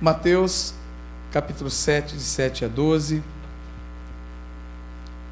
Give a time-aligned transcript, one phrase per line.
[0.00, 0.72] Mateus
[1.30, 3.22] capítulo 7, de 7 a 12.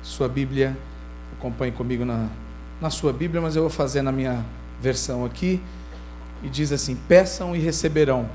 [0.02, 0.76] Sua Bíblia,
[1.38, 2.28] acompanhe comigo na,
[2.78, 4.44] na sua Bíblia, mas eu vou fazer na minha
[4.78, 5.58] versão aqui.
[6.42, 8.28] E diz assim: Peçam e receberão,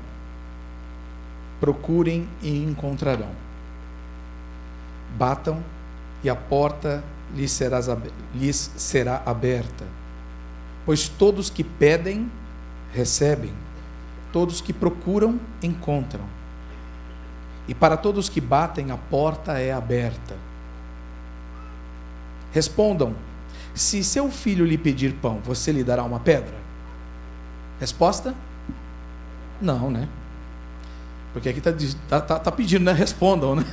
[1.60, 3.30] procurem e encontrarão,
[5.16, 5.62] batam
[6.24, 7.78] e a porta lhes será,
[8.34, 9.84] lhes será aberta.
[10.84, 12.28] Pois todos que pedem,
[12.92, 13.52] recebem,
[14.34, 16.24] todos que procuram, encontram.
[17.68, 20.34] E para todos que batem, a porta é aberta.
[22.50, 23.14] Respondam:
[23.72, 26.56] se seu filho lhe pedir pão, você lhe dará uma pedra?
[27.78, 28.34] Resposta?
[29.62, 30.08] Não, né?
[31.32, 31.72] Porque aqui está
[32.08, 32.92] tá, tá, tá pedindo, né?
[32.92, 33.64] Respondam, né?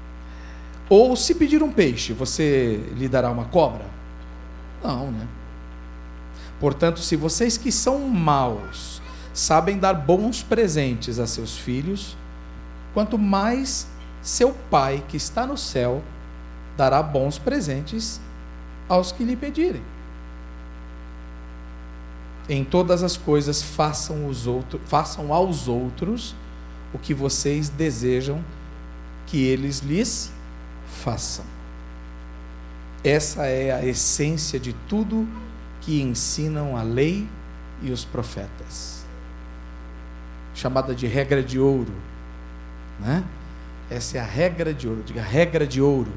[0.86, 3.86] Ou se pedir um peixe, você lhe dará uma cobra?
[4.84, 5.26] Não, né?
[6.58, 8.99] Portanto, se vocês que são maus
[9.32, 12.16] sabem dar bons presentes a seus filhos,
[12.92, 13.86] quanto mais
[14.22, 16.02] seu Pai que está no céu
[16.76, 18.20] dará bons presentes
[18.88, 19.82] aos que lhe pedirem.
[22.48, 26.34] Em todas as coisas façam, os outros, façam aos outros
[26.92, 28.44] o que vocês desejam
[29.26, 30.32] que eles lhes
[31.04, 31.44] façam.
[33.04, 35.28] Essa é a essência de tudo
[35.80, 37.28] que ensinam a lei
[37.80, 38.99] e os profetas.
[40.54, 41.92] Chamada de regra de ouro.
[42.98, 43.24] Né?
[43.90, 45.02] Essa é a regra de ouro.
[45.02, 46.12] Diga regra de ouro.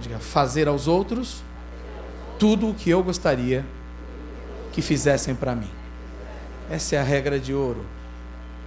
[0.00, 1.42] Diga fazer aos outros
[2.38, 3.64] tudo o que eu gostaria
[4.72, 5.70] que fizessem para mim.
[6.70, 7.84] Essa é a regra de ouro.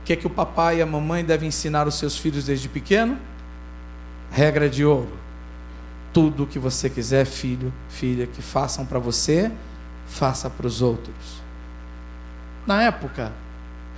[0.01, 2.67] O que é que o papai e a mamãe devem ensinar os seus filhos desde
[2.67, 3.17] pequeno?
[4.31, 5.17] Regra de ouro.
[6.11, 9.51] Tudo o que você quiser, filho, filha, que façam para você,
[10.07, 11.41] faça para os outros.
[12.65, 13.31] Na época,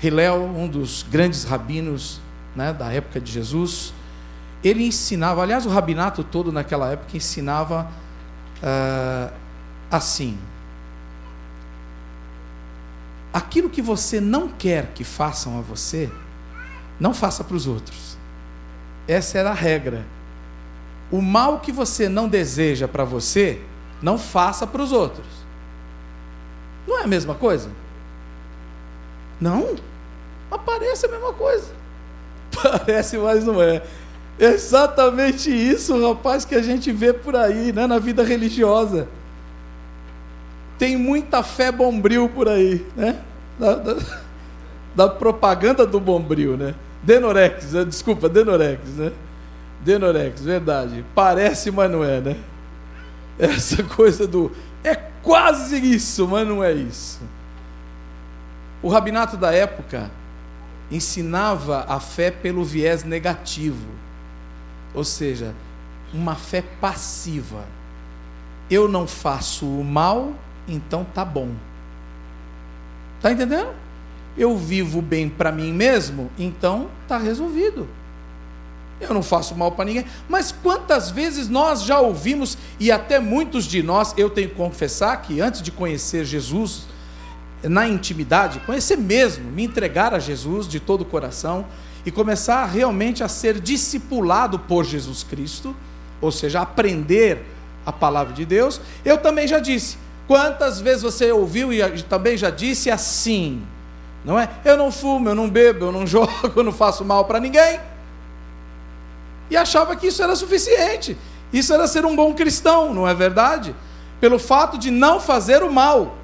[0.02, 2.20] Hillel, um dos grandes rabinos
[2.56, 3.94] né, da época de Jesus,
[4.64, 7.88] ele ensinava, aliás, o rabinato todo naquela época ensinava
[8.62, 9.34] uh,
[9.92, 10.38] assim:
[13.34, 16.09] aquilo que você não quer que façam a você,
[17.00, 18.18] não faça para os outros.
[19.08, 20.06] Essa era a regra.
[21.12, 23.62] O mal que você não deseja para você,
[24.02, 25.26] não faça para os outros.
[26.88, 27.70] Não é a mesma coisa?
[29.44, 29.76] Não?
[30.50, 31.68] Mas parece a mesma coisa.
[32.64, 33.81] Parece, mas não é.
[34.40, 39.08] Exatamente isso, rapaz, que a gente vê por aí, né, na vida religiosa.
[40.78, 43.20] Tem muita fé bombril por aí, né?
[43.59, 43.96] Da, da,
[44.96, 46.74] da propaganda do bombril, né?
[47.02, 47.84] Denorex, né?
[47.84, 49.12] desculpa, Denorex, né?
[49.82, 51.03] Denorex, verdade.
[51.14, 52.38] Parece, mas não é, né?
[53.38, 54.52] Essa coisa do
[54.84, 57.20] é quase isso, mas não é isso.
[58.84, 60.12] O rabinato da época
[60.92, 63.88] ensinava a fé pelo viés negativo,
[64.94, 65.56] ou seja,
[66.14, 67.64] uma fé passiva.
[68.70, 70.34] Eu não faço o mal,
[70.68, 71.50] então tá bom.
[73.22, 73.74] Tá entendendo?
[74.38, 77.88] Eu vivo bem para mim mesmo, então tá resolvido.
[79.00, 80.06] Eu não faço mal para ninguém.
[80.28, 85.22] Mas quantas vezes nós já ouvimos, e até muitos de nós, eu tenho que confessar
[85.22, 86.88] que antes de conhecer Jesus,
[87.63, 91.66] na intimidade, conhecer mesmo, me entregar a Jesus de todo o coração
[92.06, 95.75] e começar realmente a ser discipulado por Jesus Cristo,
[96.19, 97.46] ou seja, aprender
[97.85, 99.97] a palavra de Deus, eu também já disse.
[100.28, 103.62] Quantas vezes você ouviu e também já disse assim,
[104.23, 104.50] não é?
[104.63, 107.79] Eu não fumo, eu não bebo, eu não jogo, eu não faço mal para ninguém.
[109.50, 111.18] E achava que isso era suficiente.
[111.52, 113.75] Isso era ser um bom cristão, não é verdade?
[114.19, 116.18] Pelo fato de não fazer o mal.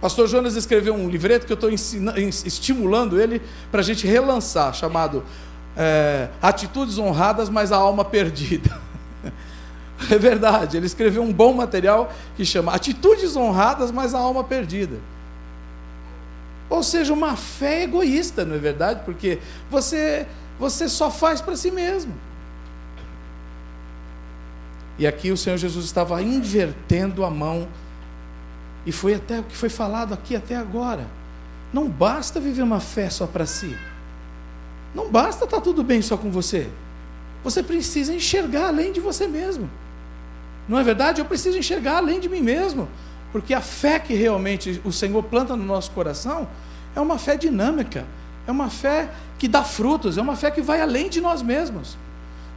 [0.00, 3.40] Pastor Jonas escreveu um livreto que eu estou estimulando ele
[3.70, 5.24] para a gente relançar, chamado
[5.76, 8.78] é, Atitudes Honradas, mas a Alma Perdida.
[10.10, 14.98] É verdade, ele escreveu um bom material que chama Atitudes Honradas, mas a Alma Perdida.
[16.68, 19.00] Ou seja, uma fé egoísta, não é verdade?
[19.06, 19.38] Porque
[19.70, 20.26] você,
[20.58, 22.12] você só faz para si mesmo.
[24.98, 27.66] E aqui o Senhor Jesus estava invertendo a mão
[28.86, 31.06] e foi até o que foi falado aqui até agora.
[31.72, 33.76] Não basta viver uma fé só para si.
[34.94, 36.70] Não basta estar tá tudo bem só com você.
[37.42, 39.68] Você precisa enxergar além de você mesmo.
[40.68, 41.20] Não é verdade?
[41.20, 42.88] Eu preciso enxergar além de mim mesmo.
[43.32, 46.48] Porque a fé que realmente o Senhor planta no nosso coração
[46.94, 48.06] é uma fé dinâmica,
[48.46, 51.98] é uma fé que dá frutos, é uma fé que vai além de nós mesmos.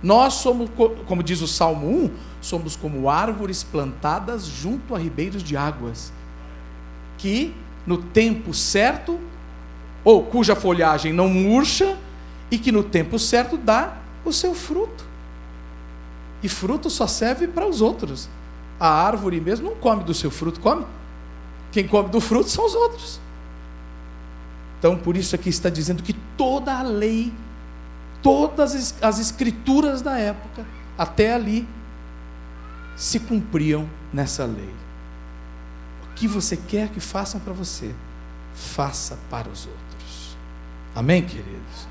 [0.02, 0.70] Nós somos,
[1.08, 6.14] como diz o Salmo 1, somos como árvores plantadas junto a ribeiros de águas
[7.20, 7.54] que
[7.86, 9.20] no tempo certo
[10.04, 11.96] ou cuja folhagem não murcha
[12.50, 15.06] e que no tempo certo dá o seu fruto.
[16.42, 18.30] E fruto só serve para os outros.
[18.80, 20.86] A árvore mesmo não come do seu fruto, come.
[21.72, 23.20] Quem come do fruto são os outros.
[24.80, 27.34] Então, por isso aqui está dizendo que toda a lei,
[28.24, 30.66] todas as escrituras da época,
[30.98, 31.68] até ali,
[32.96, 34.74] se cumpriam nessa lei.
[36.20, 37.96] Que você quer que façam para você,
[38.54, 40.38] faça para os outros.
[40.94, 41.88] Amém, queridos?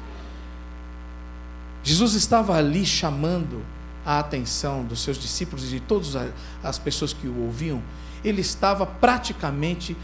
[1.83, 3.65] Jesus estava ali chamando
[4.05, 6.15] a atenção dos seus discípulos e de todas
[6.63, 7.83] as pessoas que o ouviam.
[8.23, 9.97] Ele estava praticamente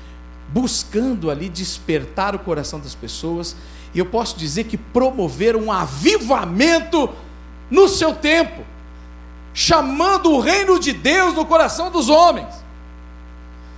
[0.48, 3.54] buscando ali despertar o coração das pessoas,
[3.92, 7.10] e eu posso dizer que promover um avivamento
[7.70, 8.64] no seu tempo,
[9.52, 12.63] chamando o reino de Deus no coração dos homens,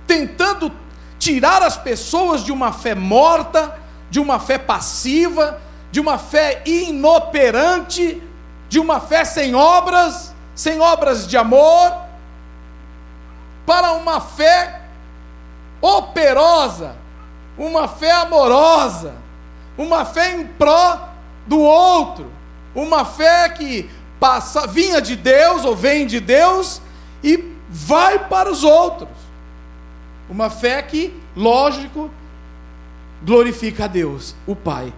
[0.07, 0.71] tentando
[1.19, 3.77] tirar as pessoas de uma fé morta,
[4.09, 5.59] de uma fé passiva,
[5.91, 8.21] de uma fé inoperante,
[8.69, 11.93] de uma fé sem obras, sem obras de amor,
[13.65, 14.81] para uma fé
[15.81, 16.95] operosa,
[17.57, 19.13] uma fé amorosa,
[19.77, 21.09] uma fé em pró
[21.45, 22.31] do outro,
[22.73, 23.89] uma fé que
[24.19, 26.81] passa, vinha de Deus ou vem de Deus
[27.23, 29.26] e vai para os outros.
[30.29, 32.11] Uma fé que, lógico,
[33.23, 34.93] glorifica a Deus, o Pai.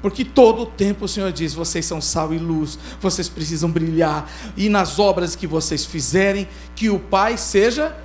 [0.00, 4.28] Porque todo o tempo o Senhor diz: vocês são sal e luz, vocês precisam brilhar,
[4.56, 7.96] e nas obras que vocês fizerem, que o Pai seja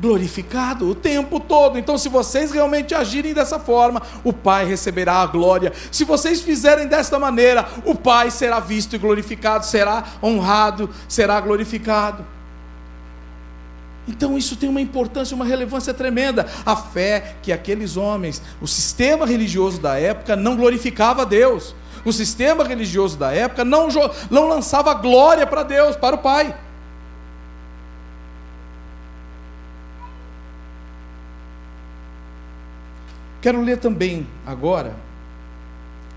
[0.00, 1.78] glorificado o tempo todo.
[1.78, 5.72] Então, se vocês realmente agirem dessa forma, o Pai receberá a glória.
[5.90, 12.24] Se vocês fizerem desta maneira, o Pai será visto e glorificado, será honrado, será glorificado.
[14.06, 16.46] Então isso tem uma importância, uma relevância tremenda.
[16.66, 21.74] A fé que aqueles homens, o sistema religioso da época não glorificava a Deus.
[22.04, 23.88] O sistema religioso da época não,
[24.28, 26.54] não lançava glória para Deus, para o Pai.
[33.40, 34.94] Quero ler também agora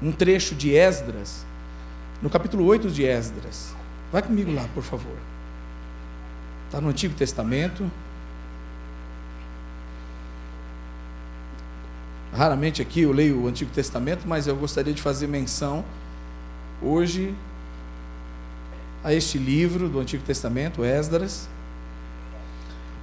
[0.02, 1.46] um trecho de Esdras,
[2.22, 3.76] no capítulo 8 de Esdras.
[4.12, 5.35] Vai comigo lá, por favor.
[6.76, 7.90] Está no Antigo Testamento.
[12.34, 15.86] Raramente aqui eu leio o Antigo Testamento, mas eu gostaria de fazer menção
[16.82, 17.34] hoje
[19.06, 21.48] a este livro do Antigo Testamento, Esdras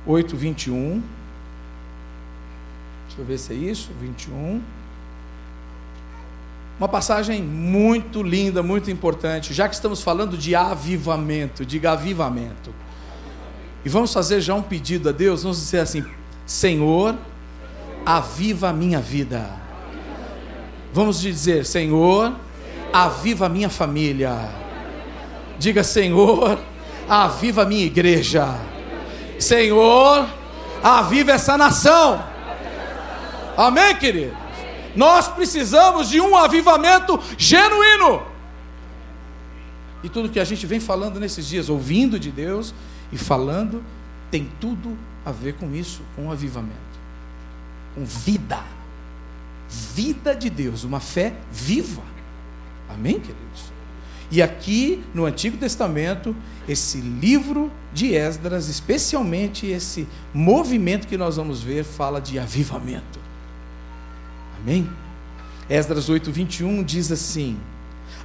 [0.07, 1.03] 8, 21.
[3.07, 4.61] Deixa eu ver se é isso, 21.
[6.79, 12.71] Uma passagem muito linda, muito importante, já que estamos falando de avivamento, diga avivamento.
[13.85, 16.05] E vamos fazer já um pedido a Deus, vamos dizer assim:
[16.47, 17.17] Senhor,
[18.07, 19.45] aviva a minha vida.
[20.93, 22.33] Vamos dizer: Senhor,
[22.93, 24.49] aviva a minha família.
[25.59, 26.59] Diga: Senhor,
[27.09, 28.57] aviva a minha igreja.
[29.39, 30.29] Senhor,
[30.83, 32.25] aviva essa nação.
[33.57, 34.37] Amém, queridos?
[34.95, 38.23] Nós precisamos de um avivamento genuíno.
[40.05, 42.75] E tudo que a gente vem falando nesses dias, ouvindo de Deus
[43.13, 43.85] e falando,
[44.31, 46.73] tem tudo a ver com isso, com o avivamento.
[47.95, 48.61] Com vida.
[49.69, 52.03] Vida de Deus, uma fé viva.
[52.89, 53.73] Amém, queridos?
[54.31, 56.35] E aqui no Antigo Testamento,
[56.67, 63.21] esse livro de Esdras, especialmente esse movimento que nós vamos ver, fala de avivamento.
[64.59, 64.89] Amém?
[65.69, 67.59] Esdras 8, 21 diz assim: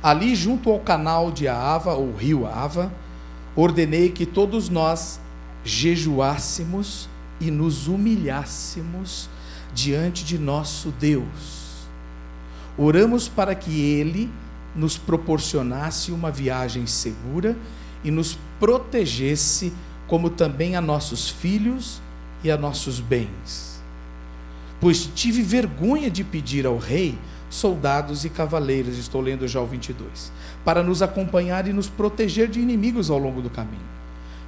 [0.01, 2.91] Ali junto ao canal de Ava, ou rio Ava,
[3.57, 5.19] ordenei que todos nós
[5.65, 7.09] jejuássemos
[7.41, 9.29] e nos humilhássemos
[9.73, 11.87] diante de nosso Deus.
[12.77, 14.29] Oramos para que Ele
[14.73, 17.57] nos proporcionasse uma viagem segura
[18.01, 19.73] e nos protegesse,
[20.07, 21.99] como também a nossos filhos
[22.43, 23.77] e a nossos bens
[24.79, 27.17] pois tive vergonha de pedir ao rei
[27.49, 30.31] soldados e cavaleiros, estou lendo já o 22,
[30.65, 33.97] para nos acompanhar e nos proteger de inimigos ao longo do caminho.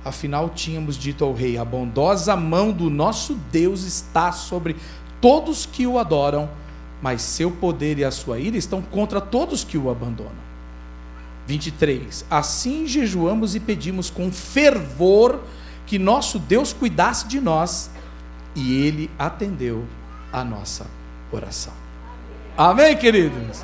[0.04, 4.76] Afinal, tínhamos dito ao rei: a bondosa mão do nosso Deus está sobre
[5.20, 6.50] todos que o adoram,
[7.02, 10.50] mas seu poder e a sua ira estão contra todos que o abandonam.
[11.48, 12.26] 23.
[12.30, 15.42] Assim jejuamos e pedimos com fervor
[15.86, 17.90] que nosso Deus cuidasse de nós,
[18.56, 19.86] e ele atendeu
[20.32, 20.86] a nossa
[21.32, 21.74] oração.
[22.60, 23.64] Amém, queridos?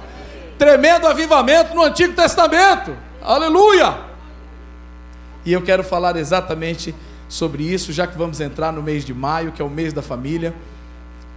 [0.58, 2.96] Tremendo avivamento no Antigo Testamento.
[3.22, 3.94] Aleluia!
[5.46, 6.96] E eu quero falar exatamente
[7.28, 10.02] sobre isso, já que vamos entrar no mês de maio, que é o mês da
[10.02, 10.56] família.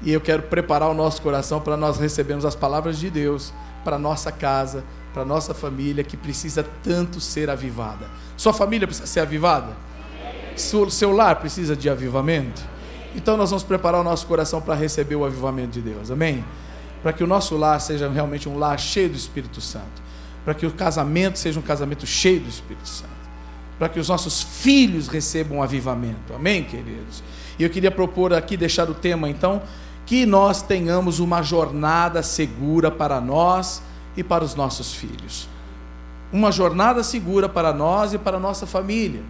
[0.04, 3.98] E eu quero preparar o nosso coração para nós recebermos as palavras de Deus para
[3.98, 8.06] nossa casa, para nossa família que precisa tanto ser avivada.
[8.36, 9.72] Sua família precisa ser avivada?
[10.54, 12.62] Seu, seu lar precisa de avivamento?
[13.16, 16.08] Então nós vamos preparar o nosso coração para receber o avivamento de Deus.
[16.08, 16.44] Amém?
[17.02, 20.02] Para que o nosso lar seja realmente um lar cheio do Espírito Santo.
[20.44, 23.18] Para que o casamento seja um casamento cheio do Espírito Santo.
[23.78, 26.34] Para que os nossos filhos recebam um avivamento.
[26.34, 27.22] Amém, queridos?
[27.58, 29.62] E eu queria propor aqui, deixar o tema então,
[30.04, 33.82] que nós tenhamos uma jornada segura para nós
[34.16, 35.48] e para os nossos filhos.
[36.32, 39.22] Uma jornada segura para nós e para a nossa família.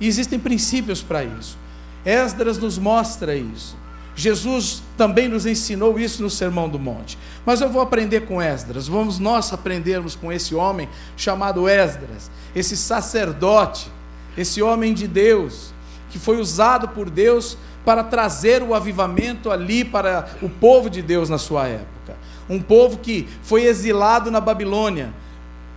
[0.00, 1.56] E existem princípios para isso.
[2.04, 3.76] Esdras nos mostra isso.
[4.18, 7.16] Jesus também nos ensinou isso no Sermão do Monte.
[7.46, 8.88] Mas eu vou aprender com Esdras.
[8.88, 13.88] Vamos nós aprendermos com esse homem chamado Esdras, esse sacerdote,
[14.36, 15.72] esse homem de Deus,
[16.10, 21.30] que foi usado por Deus para trazer o avivamento ali para o povo de Deus
[21.30, 22.16] na sua época.
[22.50, 25.14] Um povo que foi exilado na Babilônia,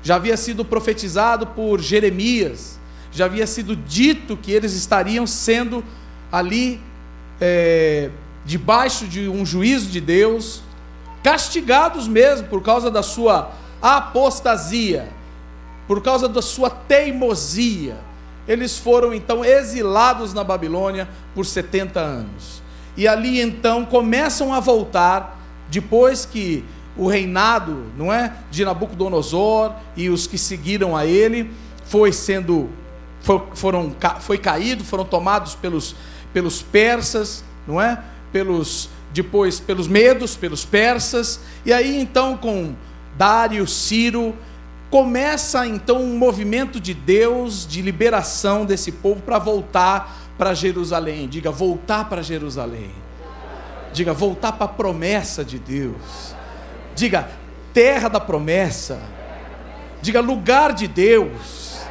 [0.01, 2.79] já havia sido profetizado por Jeremias,
[3.11, 5.85] já havia sido dito que eles estariam sendo
[6.31, 6.81] ali
[7.39, 8.09] é,
[8.45, 10.61] debaixo de um juízo de Deus,
[11.23, 15.09] castigados mesmo por causa da sua apostasia,
[15.87, 17.97] por causa da sua teimosia
[18.47, 22.61] eles foram então exilados na Babilônia por 70 anos.
[22.97, 26.65] E ali então começam a voltar, depois que
[26.97, 31.51] o reinado, não é, de Nabucodonosor e os que seguiram a ele
[31.85, 32.69] foi sendo
[33.53, 35.95] foram foi caído, foram tomados pelos
[36.33, 38.01] pelos persas, não é?
[38.31, 42.73] Pelos depois pelos medos, pelos persas, e aí então com
[43.17, 44.33] Dário, Ciro,
[44.89, 51.27] começa então um movimento de Deus de liberação desse povo para voltar para Jerusalém.
[51.27, 52.91] Diga, voltar para Jerusalém.
[53.93, 56.33] Diga, voltar para a promessa de Deus.
[56.95, 57.29] Diga,
[57.73, 58.99] terra da promessa.
[60.01, 61.81] Diga, lugar de Deus.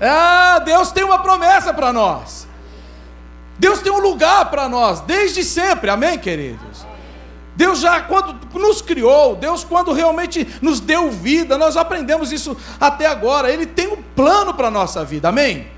[0.00, 2.43] Ah, Deus tem uma promessa para nós.
[3.58, 5.90] Deus tem um lugar para nós, desde sempre.
[5.90, 6.84] Amém, queridos?
[7.56, 13.06] Deus já, quando nos criou, Deus, quando realmente nos deu vida, nós aprendemos isso até
[13.06, 13.50] agora.
[13.50, 15.68] Ele tem um plano para a nossa vida, amém?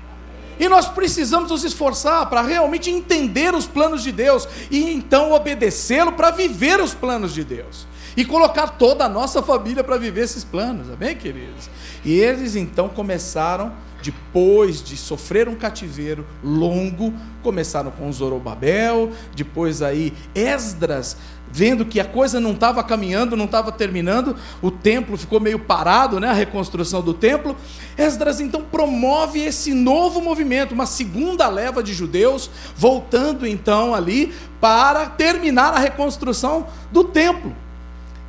[0.59, 6.13] E nós precisamos nos esforçar para realmente entender os planos de Deus e então obedecê-lo
[6.13, 7.85] para viver os planos de Deus.
[8.15, 11.69] E colocar toda a nossa família para viver esses planos, amém, queridos?
[12.03, 13.71] E eles então começaram
[14.07, 21.17] depois de sofrer um cativeiro longo, começaram com Zorobabel, depois aí Esdras,
[21.51, 26.21] vendo que a coisa não estava caminhando, não estava terminando, o templo ficou meio parado,
[26.21, 27.53] né, a reconstrução do templo.
[27.97, 35.07] Esdras então promove esse novo movimento, uma segunda leva de judeus voltando então ali para
[35.07, 37.53] terminar a reconstrução do templo.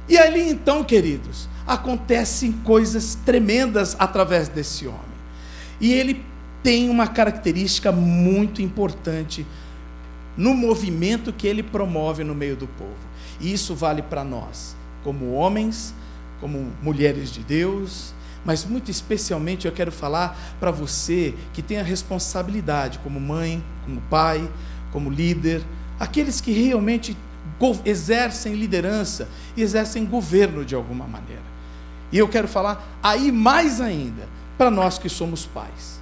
[0.08, 5.17] E ali então, queridos, acontecem coisas tremendas através desse homem.
[5.80, 6.24] E ele
[6.62, 9.46] tem uma característica muito importante
[10.36, 12.94] no movimento que ele promove no meio do povo.
[13.40, 15.94] E isso vale para nós, como homens,
[16.40, 21.82] como mulheres de Deus, mas muito especialmente eu quero falar para você que tem a
[21.82, 24.48] responsabilidade como mãe, como pai,
[24.92, 25.62] como líder,
[25.98, 27.16] aqueles que realmente
[27.84, 31.42] exercem liderança e exercem governo de alguma maneira.
[32.12, 36.00] E eu quero falar aí mais ainda para nós que somos pais,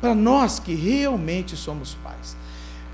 [0.00, 2.34] para nós que realmente somos pais.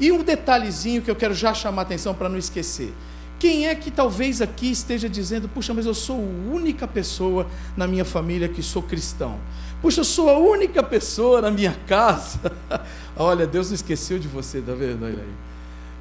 [0.01, 2.93] E um detalhezinho que eu quero já chamar a atenção para não esquecer.
[3.39, 7.87] Quem é que talvez aqui esteja dizendo, puxa, mas eu sou a única pessoa na
[7.87, 9.39] minha família que sou cristão?
[9.81, 12.41] Puxa, eu sou a única pessoa na minha casa.
[13.17, 15.05] Olha, Deus não esqueceu de você, tá vendo?
[15.05, 15.35] Olha aí.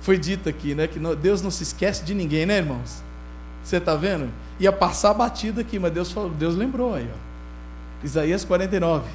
[0.01, 0.88] Foi dito aqui, né?
[0.88, 3.03] Que Deus não se esquece de ninguém, né, irmãos?
[3.63, 4.29] Você está vendo?
[4.60, 7.33] Ia passar batido aqui, mas Deus falou, Deus lembrou aí, ó.
[8.04, 9.10] Isaías 49.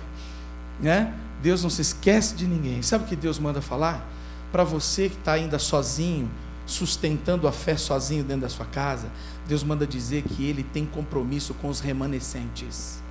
[0.81, 1.13] Né?
[1.43, 2.83] Deus não se esquece de ninguém.
[2.83, 4.07] Sabe o que Deus manda falar?
[4.51, 6.31] Para você que está ainda sozinho,
[6.67, 9.09] sustentando a fé sozinho dentro da sua casa,
[9.47, 13.03] Deus manda dizer que Ele tem compromisso com os remanescentes.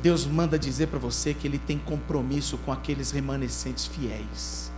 [0.00, 4.70] Deus manda dizer para você que Ele tem compromisso com aqueles remanescentes fiéis.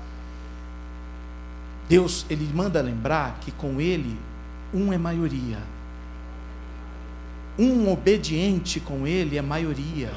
[1.88, 4.18] Deus, Ele manda lembrar que com Ele,
[4.72, 5.58] um é maioria
[7.60, 10.10] um obediente com ele é maioria.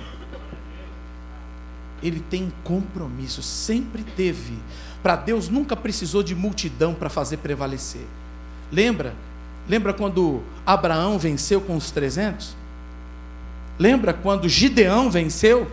[2.02, 4.58] Ele tem compromisso, sempre teve.
[5.02, 8.06] Para Deus nunca precisou de multidão para fazer prevalecer.
[8.72, 9.14] Lembra?
[9.68, 12.56] Lembra quando Abraão venceu com os 300?
[13.78, 15.70] Lembra quando Gideão venceu?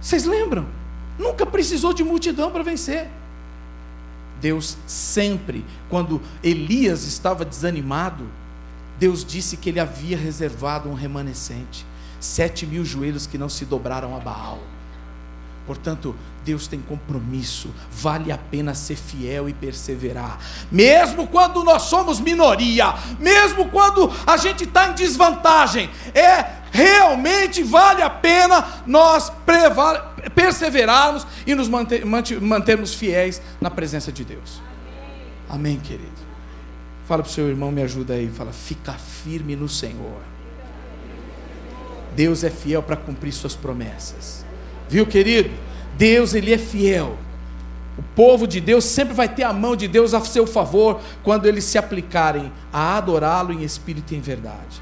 [0.00, 0.66] Vocês lembram?
[1.18, 3.08] Nunca precisou de multidão para vencer.
[4.40, 8.24] Deus sempre, quando Elias estava desanimado,
[9.00, 11.86] Deus disse que ele havia reservado um remanescente,
[12.20, 14.58] sete mil joelhos que não se dobraram a Baal.
[15.66, 16.14] Portanto,
[16.44, 20.38] Deus tem compromisso, vale a pena ser fiel e perseverar,
[20.70, 28.02] mesmo quando nós somos minoria, mesmo quando a gente está em desvantagem, é realmente vale
[28.02, 29.32] a pena nós
[30.34, 34.60] perseverarmos e nos manter, mantermos fiéis na presença de Deus.
[35.48, 36.29] Amém, querido.
[37.10, 40.20] Fala para o seu irmão, me ajuda aí, fala, fica firme no Senhor.
[42.14, 44.46] Deus é fiel para cumprir suas promessas.
[44.88, 45.50] Viu, querido?
[45.98, 47.18] Deus, ele é fiel.
[47.98, 51.46] O povo de Deus sempre vai ter a mão de Deus a seu favor quando
[51.46, 54.80] eles se aplicarem a adorá-lo em espírito e em verdade.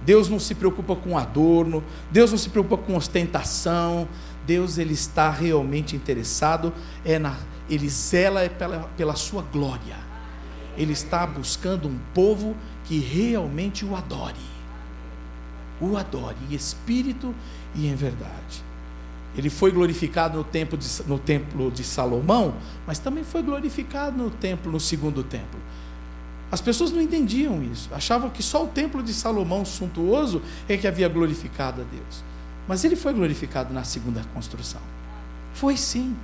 [0.00, 4.08] Deus não se preocupa com adorno, Deus não se preocupa com ostentação,
[4.46, 6.72] Deus ele está realmente interessado
[7.04, 7.36] é na
[7.68, 10.08] ele zela pela, pela sua glória.
[10.76, 14.34] Ele está buscando um povo que realmente o adore.
[15.80, 17.34] O adore em espírito
[17.74, 18.64] e em verdade.
[19.36, 22.54] Ele foi glorificado no templo, de, no templo de Salomão,
[22.86, 25.60] mas também foi glorificado no templo, no segundo templo.
[26.50, 30.88] As pessoas não entendiam isso, achavam que só o templo de Salomão suntuoso é que
[30.88, 32.24] havia glorificado a Deus.
[32.66, 34.80] Mas ele foi glorificado na segunda construção.
[35.54, 36.16] Foi sim.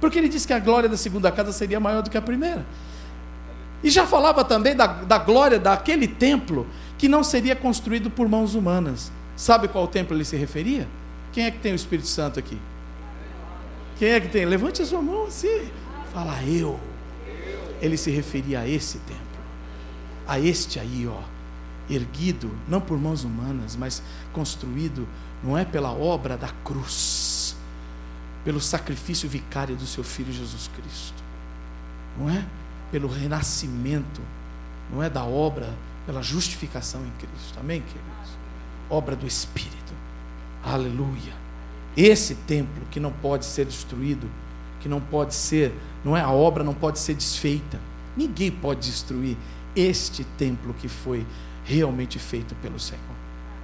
[0.00, 2.64] Porque ele disse que a glória da segunda casa seria maior do que a primeira.
[3.82, 6.66] E já falava também da, da glória daquele templo
[6.98, 9.12] que não seria construído por mãos humanas.
[9.36, 10.88] Sabe qual templo ele se referia?
[11.32, 12.58] Quem é que tem o Espírito Santo aqui?
[13.98, 14.44] Quem é que tem?
[14.44, 15.68] Levante a sua mão assim.
[16.12, 16.80] Fala eu.
[17.80, 19.26] Ele se referia a esse templo
[20.26, 21.20] a este aí, ó,
[21.88, 24.02] erguido não por mãos humanas, mas
[24.32, 25.06] construído
[25.42, 27.56] não é pela obra da cruz,
[28.44, 31.22] pelo sacrifício vicário do seu filho Jesus Cristo.
[32.18, 32.44] Não é
[32.90, 34.20] pelo renascimento,
[34.92, 35.68] não é da obra
[36.04, 37.58] pela justificação em Cristo.
[37.58, 38.38] Amém, queridos?
[38.88, 39.92] Obra do Espírito.
[40.62, 41.34] Aleluia.
[41.96, 44.28] Esse templo que não pode ser destruído,
[44.80, 47.80] que não pode ser, não é a obra não pode ser desfeita.
[48.16, 49.36] Ninguém pode destruir
[49.74, 51.26] este templo que foi
[51.64, 53.02] realmente feito pelo Senhor.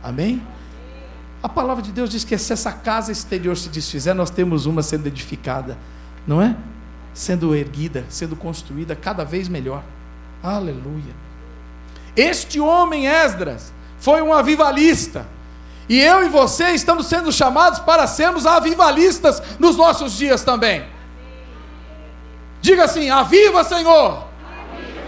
[0.02, 0.42] Amém?
[1.42, 4.82] A palavra de Deus diz que se essa casa exterior se desfizer, nós temos uma
[4.82, 5.76] sendo edificada,
[6.26, 6.56] não é?
[7.14, 9.82] Sendo erguida, sendo construída cada vez melhor.
[10.42, 11.14] Aleluia.
[12.16, 15.26] Este homem, Esdras, foi um avivalista.
[15.88, 20.84] E eu e você estamos sendo chamados para sermos avivalistas nos nossos dias também.
[22.60, 24.24] Diga assim: Aviva, Senhor,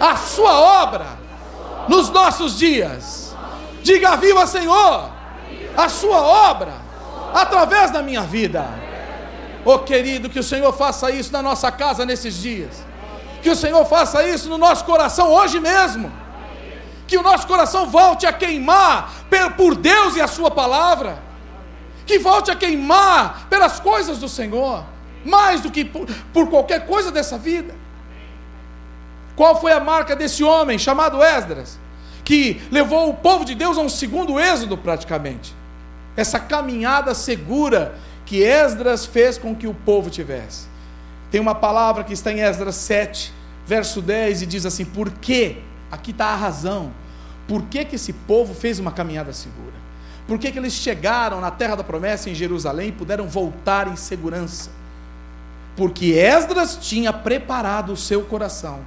[0.00, 1.06] a sua obra
[1.88, 3.34] nos nossos dias.
[3.82, 5.10] Diga viva, Senhor,
[5.76, 6.72] a sua obra
[7.34, 8.66] através da minha vida.
[9.64, 12.84] Oh querido, que o Senhor faça isso na nossa casa nesses dias.
[13.42, 16.12] Que o Senhor faça isso no nosso coração hoje mesmo.
[17.06, 19.24] Que o nosso coração volte a queimar
[19.56, 21.18] por Deus e a Sua palavra.
[22.06, 24.84] Que volte a queimar pelas coisas do Senhor,
[25.24, 27.74] mais do que por, por qualquer coisa dessa vida.
[29.34, 31.78] Qual foi a marca desse homem chamado Esdras?
[32.24, 35.54] Que levou o povo de Deus a um segundo êxodo praticamente.
[36.16, 40.66] Essa caminhada segura que Esdras fez com que o povo tivesse.
[41.30, 43.32] Tem uma palavra que está em Esdras 7,
[43.66, 45.58] verso 10, e diz assim: Por quê?
[45.90, 46.92] Aqui está a razão.
[47.46, 49.74] Por que, que esse povo fez uma caminhada segura?
[50.26, 53.96] Por que, que eles chegaram na terra da promessa em Jerusalém e puderam voltar em
[53.96, 54.70] segurança?
[55.76, 58.80] Porque Esdras tinha preparado o seu coração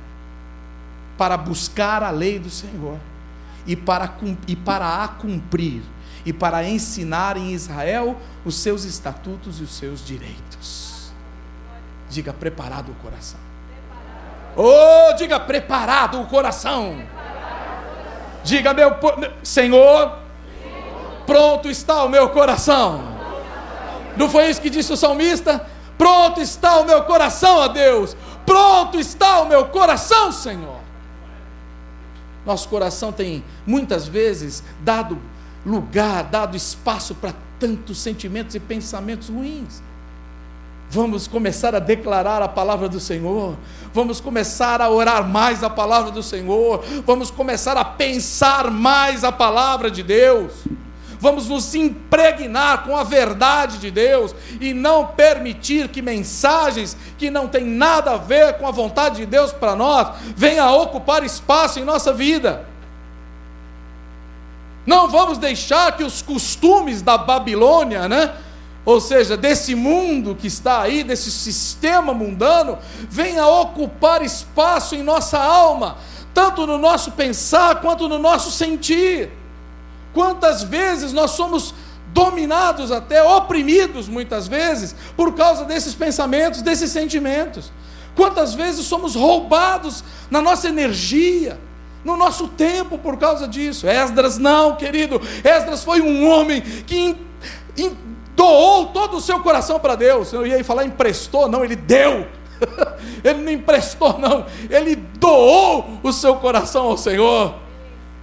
[1.18, 2.98] para buscar a lei do Senhor
[3.66, 4.16] e para,
[4.48, 5.82] e para a cumprir
[6.28, 11.10] e para ensinar em Israel os seus estatutos e os seus direitos.
[12.10, 13.40] Diga preparado o coração.
[14.54, 17.02] Oh, diga preparado o coração.
[18.44, 18.92] Diga meu
[19.42, 20.18] Senhor,
[21.26, 23.02] pronto está o meu coração.
[24.18, 25.66] Não foi isso que disse o salmista?
[25.98, 28.18] Pronto está o meu coração, a Deus.
[28.46, 30.82] Pronto está o meu coração, Senhor.
[32.46, 35.18] Nosso coração tem muitas vezes dado
[35.66, 39.82] lugar, dado espaço para tantos sentimentos e pensamentos ruins.
[40.90, 43.58] Vamos começar a declarar a palavra do Senhor,
[43.94, 49.32] vamos começar a orar mais a palavra do Senhor, vamos começar a pensar mais a
[49.32, 50.54] palavra de Deus
[51.20, 57.48] vamos nos impregnar com a verdade de Deus e não permitir que mensagens que não
[57.48, 61.80] têm nada a ver com a vontade de Deus para nós venham a ocupar espaço
[61.80, 62.66] em nossa vida.
[64.88, 68.34] Não vamos deixar que os costumes da Babilônia, né,
[68.86, 75.38] ou seja, desse mundo que está aí, desse sistema mundano, venha ocupar espaço em nossa
[75.38, 75.98] alma,
[76.34, 79.30] tanto no nosso pensar quanto no nosso sentir.
[80.14, 81.74] Quantas vezes nós somos
[82.14, 87.74] dominados, até oprimidos muitas vezes, por causa desses pensamentos, desses sentimentos.
[88.16, 91.60] Quantas vezes somos roubados na nossa energia,
[92.08, 93.86] no nosso tempo por causa disso.
[93.86, 95.22] Esdras não, querido.
[95.44, 97.18] Esdras foi um homem que
[98.34, 100.32] doou todo o seu coração para Deus.
[100.32, 102.26] Eu ia falar emprestou, não, ele deu.
[103.26, 104.46] ele não emprestou, não.
[104.70, 107.56] Ele doou o seu coração ao Senhor.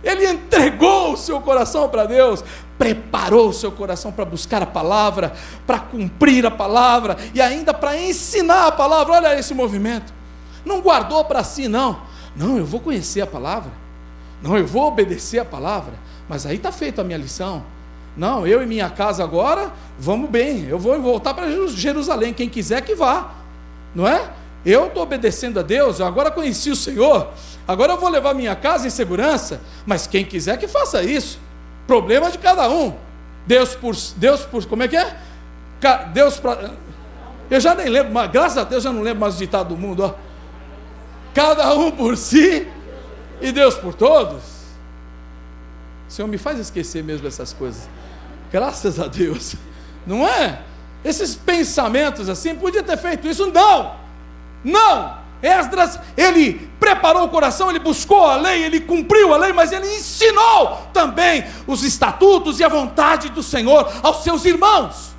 [0.03, 2.43] Ele entregou o seu coração para Deus,
[2.79, 5.35] preparou o seu coração para buscar a palavra,
[5.67, 9.13] para cumprir a palavra e ainda para ensinar a palavra.
[9.13, 10.11] Olha esse movimento.
[10.65, 12.14] Não guardou para si, não.
[12.37, 13.71] Não, eu vou conhecer a palavra.
[14.43, 15.95] Não, eu vou obedecer a palavra.
[16.29, 17.65] Mas aí está feita a minha lição.
[18.17, 20.67] Não, eu e minha casa agora, vamos bem.
[20.67, 22.33] Eu vou voltar para Jerusalém.
[22.33, 23.35] Quem quiser que vá.
[23.95, 24.31] Não é?
[24.65, 27.29] Eu estou obedecendo a Deus, eu agora conheci o Senhor.
[27.69, 29.61] Agora eu vou levar minha casa em segurança.
[29.85, 31.39] Mas quem quiser que faça isso.
[31.87, 32.95] Problema de cada um.
[33.47, 33.95] Deus por.
[34.17, 34.65] Deus por.
[34.67, 35.17] Como é que é?
[36.13, 36.71] Deus para.
[37.51, 39.77] Eu já nem lembro, mas graças a Deus já não lembro mais o ditado do
[39.77, 40.03] mundo.
[40.03, 40.15] Ó.
[41.35, 42.67] Cada um por si
[43.41, 44.43] e Deus por todos.
[46.09, 47.89] O Senhor me faz esquecer mesmo dessas coisas.
[48.53, 49.57] Graças a Deus.
[50.07, 50.61] Não é?
[51.05, 53.51] Esses pensamentos assim, podia ter feito isso?
[53.51, 53.97] Não!
[54.63, 55.25] Não!
[55.43, 59.87] Esdras, ele preparou o coração, ele buscou a lei, ele cumpriu a lei, mas ele
[59.87, 65.14] ensinou também os estatutos e a vontade do Senhor aos seus irmãos.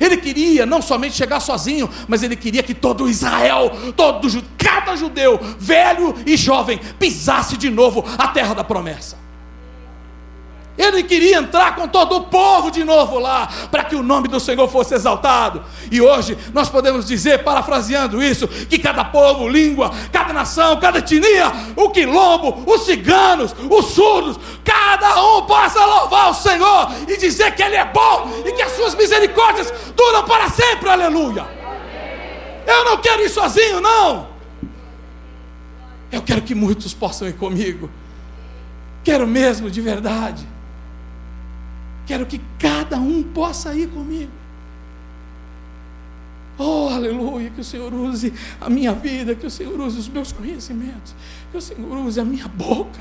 [0.00, 4.26] Ele queria não somente chegar sozinho, mas ele queria que todo Israel, todo
[4.58, 9.25] cada judeu, velho e jovem, pisasse de novo a terra da promessa.
[10.76, 14.38] Ele queria entrar com todo o povo de novo lá, para que o nome do
[14.38, 15.64] Senhor fosse exaltado.
[15.90, 21.50] E hoje nós podemos dizer, parafraseando isso, que cada povo, língua, cada nação, cada etnia,
[21.74, 27.62] o quilombo, os ciganos, os surdos, cada um possa louvar o Senhor e dizer que
[27.62, 30.90] Ele é bom e que as suas misericórdias duram para sempre.
[30.90, 31.46] Aleluia.
[32.66, 34.28] Eu não quero ir sozinho, não.
[36.10, 37.88] Eu quero que muitos possam ir comigo.
[39.04, 40.55] Quero mesmo, de verdade.
[42.06, 44.30] Quero que cada um possa ir comigo.
[46.56, 50.32] Oh, aleluia, que o Senhor use a minha vida, que o Senhor use os meus
[50.32, 51.14] conhecimentos,
[51.50, 53.00] que o Senhor use a minha boca.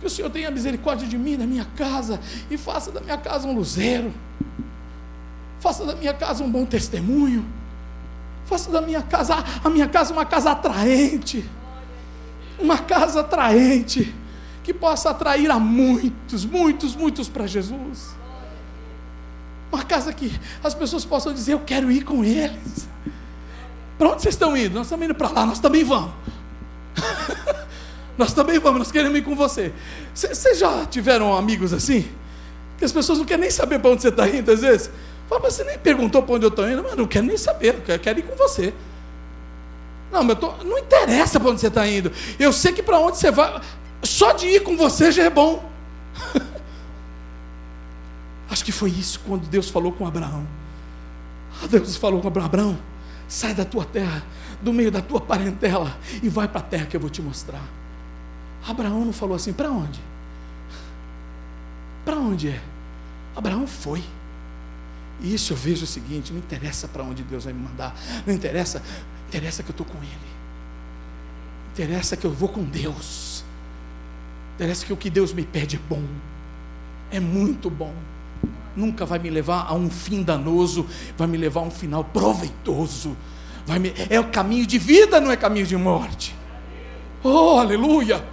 [0.00, 2.18] Que o Senhor tenha misericórdia de mim, da minha casa,
[2.50, 4.14] e faça da minha casa um luzeiro.
[5.60, 7.44] Faça da minha casa um bom testemunho.
[8.46, 11.44] Faça da minha casa, a minha casa uma casa atraente.
[12.58, 14.14] Uma casa atraente
[14.62, 18.14] que possa atrair a muitos, muitos, muitos para Jesus.
[19.72, 22.88] Uma casa que as pessoas possam dizer: Eu quero ir com eles.
[23.98, 24.74] Para onde vocês estão indo?
[24.74, 26.12] Nós estamos indo para lá, nós também vamos.
[28.18, 29.72] nós também vamos, nós queremos ir com você.
[30.14, 32.08] Vocês já tiveram amigos assim?
[32.78, 34.90] Que as pessoas não querem nem saber para onde você está indo, às vezes.
[35.28, 37.98] Fala, você nem perguntou para onde eu estou indo, mas não quero nem saber, eu
[37.98, 38.74] quero ir com você.
[40.10, 42.12] Não, mas tô, não interessa para onde você está indo.
[42.38, 43.60] Eu sei que para onde você vai.
[44.02, 45.70] Só de ir com você já é bom.
[48.50, 50.46] Acho que foi isso quando Deus falou com Abraão.
[51.62, 52.78] Ah, Deus falou com Abraão:
[53.28, 54.22] sai da tua terra,
[54.60, 57.62] do meio da tua parentela, e vai para a terra que eu vou te mostrar.
[58.66, 60.00] Abraão não falou assim: para onde?
[62.04, 62.60] Para onde é?
[63.34, 64.02] Abraão foi.
[65.20, 67.94] E isso eu vejo o seguinte: não interessa para onde Deus vai me mandar,
[68.26, 68.82] não interessa,
[69.28, 70.32] interessa que eu estou com Ele,
[71.72, 73.31] interessa que eu vou com Deus.
[74.58, 76.02] Parece que o que Deus me pede é bom,
[77.10, 77.92] é muito bom.
[78.74, 80.86] Nunca vai me levar a um fim danoso,
[81.16, 83.16] vai me levar a um final proveitoso.
[83.66, 83.92] Vai me...
[84.08, 86.34] É o caminho de vida, não é caminho de morte.
[87.22, 88.24] Oh, aleluia!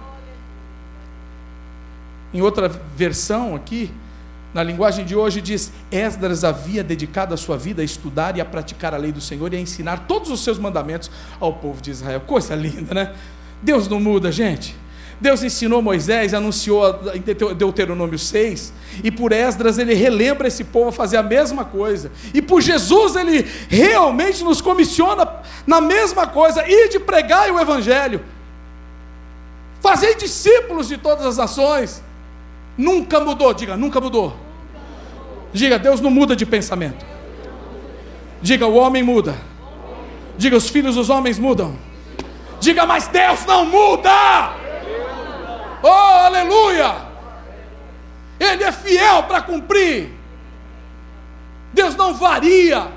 [2.32, 3.90] Em outra versão aqui,
[4.54, 8.44] na linguagem de hoje, diz: Esdras havia dedicado a sua vida a estudar e a
[8.44, 11.90] praticar a lei do Senhor e a ensinar todos os seus mandamentos ao povo de
[11.90, 12.20] Israel.
[12.20, 13.14] Coisa linda, né?
[13.62, 14.74] Deus não muda, gente.
[15.20, 17.20] Deus ensinou Moisés, anunciou em
[17.54, 18.72] Deuteronômio 6,
[19.04, 22.10] e por Esdras ele relembra esse povo a fazer a mesma coisa.
[22.32, 25.28] E por Jesus ele realmente nos comissiona
[25.66, 28.22] na mesma coisa, ir de pregar o evangelho.
[29.80, 32.02] Fazer discípulos de todas as nações.
[32.76, 34.34] Nunca mudou, diga, nunca mudou.
[35.52, 37.04] Diga, Deus não muda de pensamento.
[38.40, 39.36] Diga, o homem muda.
[40.38, 41.76] Diga, os filhos dos homens mudam.
[42.58, 44.59] Diga, mas Deus não muda.
[45.82, 47.08] Oh, aleluia!
[48.38, 50.10] Ele é fiel para cumprir.
[51.72, 52.90] Deus não varia.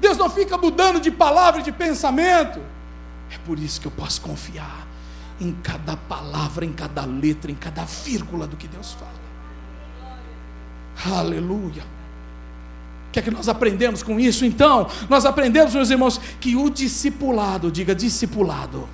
[0.00, 2.60] Deus não fica mudando de palavra e de pensamento.
[3.30, 4.86] É por isso que eu posso confiar
[5.40, 9.18] em cada palavra, em cada letra, em cada vírgula do que Deus fala.
[11.18, 11.84] Aleluia.
[13.08, 14.88] O que é que nós aprendemos com isso então?
[15.08, 18.88] Nós aprendemos, meus irmãos, que o discipulado, diga discipulado,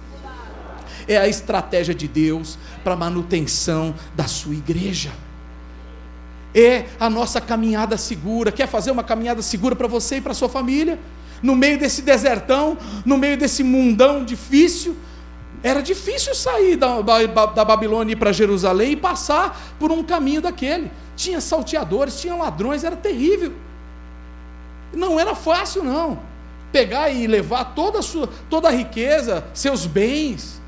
[1.06, 5.12] é a estratégia de Deus para a manutenção da sua igreja.
[6.54, 8.52] É a nossa caminhada segura.
[8.52, 10.98] Quer fazer uma caminhada segura para você e para sua família?
[11.42, 14.96] No meio desse desertão, no meio desse mundão difícil,
[15.62, 20.02] era difícil sair da, da, da Babilônia e ir para Jerusalém e passar por um
[20.02, 20.90] caminho daquele.
[21.16, 23.52] Tinha salteadores, tinha ladrões, era terrível.
[24.92, 26.20] Não era fácil, não.
[26.70, 30.60] Pegar e levar toda a, sua, toda a riqueza, seus bens,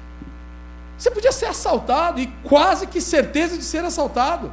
[0.98, 4.50] você podia ser assaltado e quase que certeza de ser assaltado.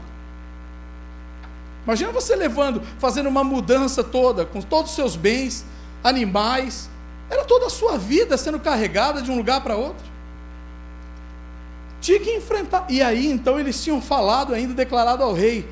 [1.86, 5.66] Imagina você levando, fazendo uma mudança toda, com todos os seus bens,
[6.04, 6.90] animais,
[7.30, 10.06] era toda a sua vida sendo carregada de um lugar para outro.
[12.00, 12.86] Tinha que enfrentar.
[12.90, 15.68] E aí então eles tinham falado ainda, declarado ao rei: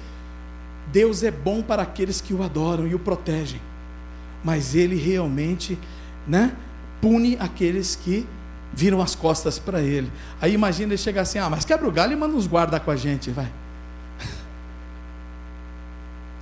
[0.88, 3.62] Deus é bom para aqueles que o adoram e o protegem,
[4.44, 5.78] mas ele realmente,
[6.26, 6.56] né,
[7.02, 8.26] pune aqueles que
[8.74, 10.12] viram as costas para ele.
[10.42, 12.92] Aí imagina ele chegar assim: ah, mas quebra o galho e manda uns guardar com
[12.92, 13.52] a gente, vai.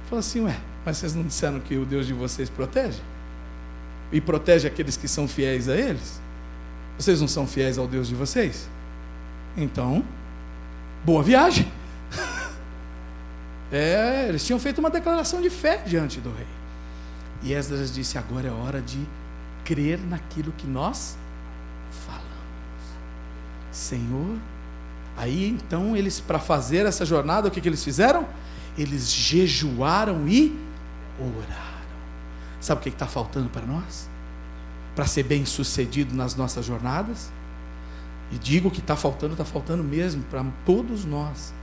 [0.10, 3.00] Fala assim, ué, mas vocês não disseram que o Deus de vocês protege?
[4.12, 6.20] E protege aqueles que são fiéis a eles?
[6.98, 8.68] Vocês não são fiéis ao Deus de vocês?
[9.56, 10.04] Então,
[11.06, 11.72] boa viagem.
[13.72, 16.48] é, eles tinham feito uma declaração de fé diante do rei.
[17.44, 19.00] E Esdras disse: agora é hora de
[19.64, 21.16] crer naquilo que nós
[23.80, 24.38] Senhor.
[25.18, 28.28] Aí então eles, para fazer essa jornada, o que, que eles fizeram?
[28.78, 30.58] Eles jejuaram e
[31.20, 31.70] oraram.
[32.62, 34.10] Sabe o que está faltando para nós?
[34.96, 37.32] Para ser bem sucedido nas nossas jornadas?
[38.32, 41.54] E digo que está faltando, está faltando mesmo para todos nós.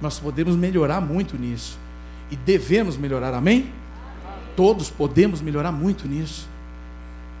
[0.00, 1.78] Nós podemos melhorar muito nisso.
[2.30, 3.60] E devemos melhorar, amém?
[3.60, 3.72] amém?
[4.54, 6.48] Todos podemos melhorar muito nisso.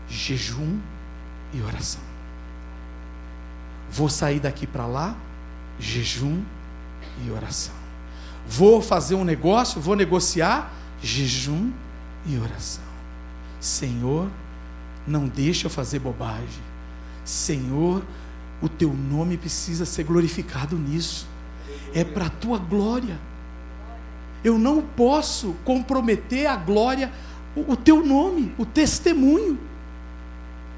[0.08, 0.78] Jejum
[1.52, 2.07] e oração.
[3.90, 5.16] Vou sair daqui para lá,
[5.78, 6.42] jejum
[7.24, 7.74] e oração.
[8.46, 10.72] Vou fazer um negócio, vou negociar,
[11.02, 11.70] jejum
[12.26, 12.84] e oração.
[13.60, 14.28] Senhor,
[15.06, 16.62] não deixa eu fazer bobagem.
[17.24, 18.02] Senhor,
[18.60, 21.26] o teu nome precisa ser glorificado nisso.
[21.94, 23.18] É para a tua glória.
[24.44, 27.12] Eu não posso comprometer a glória,
[27.56, 29.58] o, o teu nome, o testemunho.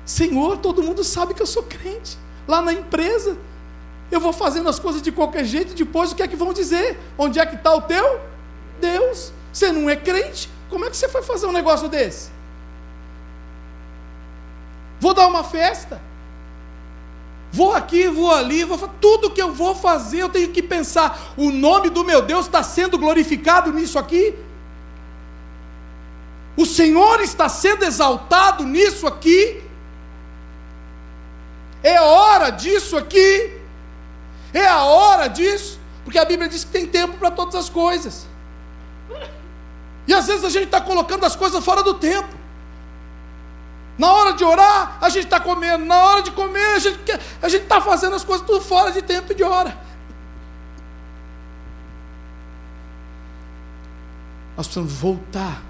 [0.04, 3.36] Senhor, todo mundo sabe que eu sou crente lá na empresa.
[4.10, 6.98] Eu vou fazendo as coisas de qualquer jeito, depois o que é que vão dizer?
[7.16, 8.20] Onde é que está o teu?
[8.80, 9.32] Deus.
[9.52, 10.50] Você não é crente?
[10.68, 12.30] Como é que você foi fazer um negócio desse?
[15.00, 16.00] Vou dar uma festa.
[17.52, 21.50] Vou aqui, vou ali, vou tudo que eu vou fazer, eu tenho que pensar: o
[21.50, 24.34] nome do meu Deus está sendo glorificado nisso aqui.
[26.56, 29.62] O Senhor está sendo exaltado nisso aqui.
[31.82, 33.58] É hora disso aqui.
[34.52, 35.78] É a hora disso.
[36.04, 38.26] Porque a Bíblia diz que tem tempo para todas as coisas.
[40.06, 42.40] E às vezes a gente está colocando as coisas fora do tempo.
[43.96, 45.84] Na hora de orar, a gente está comendo.
[45.84, 46.98] Na hora de comer, a gente
[47.42, 49.76] a está fazendo as coisas tudo fora de tempo e de hora.
[54.56, 55.62] Nós precisamos voltar,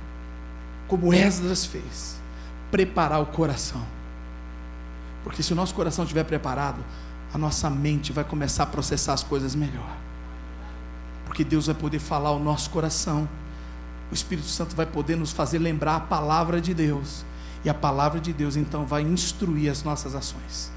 [0.88, 2.16] como Esdras fez,
[2.70, 3.99] preparar o coração
[5.22, 6.84] porque se o nosso coração estiver preparado,
[7.32, 9.96] a nossa mente vai começar a processar as coisas melhor.
[11.24, 13.28] Porque Deus vai poder falar ao nosso coração.
[14.10, 17.24] O Espírito Santo vai poder nos fazer lembrar a palavra de Deus.
[17.64, 20.72] E a palavra de Deus então vai instruir as nossas ações.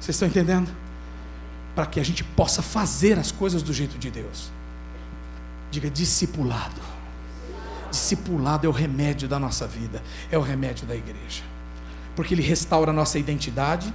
[0.00, 0.70] Vocês estão entendendo?
[1.74, 4.50] Para que a gente possa fazer as coisas do jeito de Deus.
[5.70, 6.80] Diga discipulado.
[7.90, 11.51] Discipulado é o remédio da nossa vida, é o remédio da igreja
[12.14, 13.92] porque ele restaura a nossa identidade,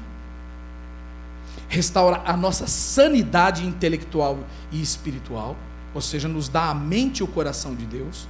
[1.67, 4.39] restaura a nossa sanidade intelectual
[4.71, 5.55] e espiritual,
[5.93, 8.27] ou seja, nos dá a mente e o coração de Deus,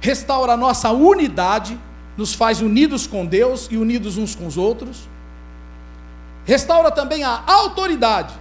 [0.00, 1.78] restaura a nossa unidade,
[2.16, 5.08] nos faz unidos com Deus e unidos uns com os outros,
[6.44, 8.34] restaura também a autoridade,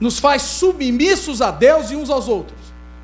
[0.00, 2.58] nos faz submissos a Deus e uns aos outros.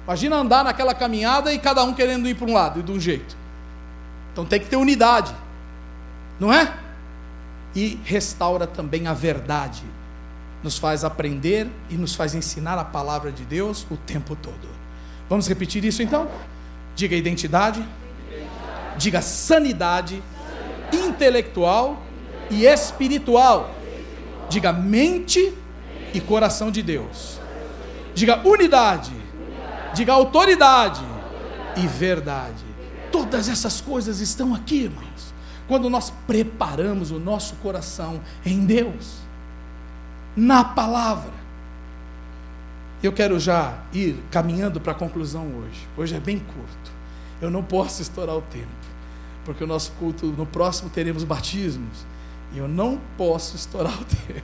[0.05, 2.99] Imagina andar naquela caminhada e cada um querendo ir para um lado e de um
[2.99, 3.37] jeito.
[4.33, 5.35] Então tem que ter unidade
[6.41, 6.73] não é?
[7.77, 9.85] E restaura também a verdade,
[10.63, 14.69] nos faz aprender e nos faz ensinar a palavra de Deus o tempo todo.
[15.29, 16.29] Vamos repetir isso então?
[16.97, 17.87] Diga identidade.
[18.97, 20.23] Diga sanidade
[20.93, 22.03] intelectual
[22.51, 23.71] e espiritual.
[24.49, 25.55] Diga mente
[26.13, 27.39] e coração de Deus.
[28.15, 29.13] Diga unidade.
[29.95, 31.03] Diga autoridade
[31.77, 32.65] e verdade.
[33.13, 35.10] Todas essas coisas estão aqui, irmãos.
[35.71, 39.19] Quando nós preparamos o nosso coração em Deus,
[40.37, 41.31] na palavra.
[43.01, 45.87] Eu quero já ir caminhando para a conclusão hoje.
[45.97, 46.93] Hoje é bem curto.
[47.41, 48.67] Eu não posso estourar o tempo,
[49.45, 52.05] porque o nosso culto no próximo teremos batismos
[52.53, 54.43] e eu não posso estourar o tempo.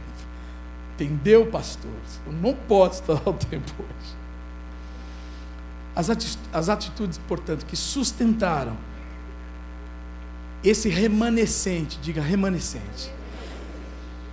[0.95, 1.91] Entendeu, pastor?
[2.25, 4.17] Eu não posso estourar o tempo hoje.
[6.53, 8.77] As atitudes, portanto, que sustentaram
[10.68, 13.12] esse remanescente, diga remanescente.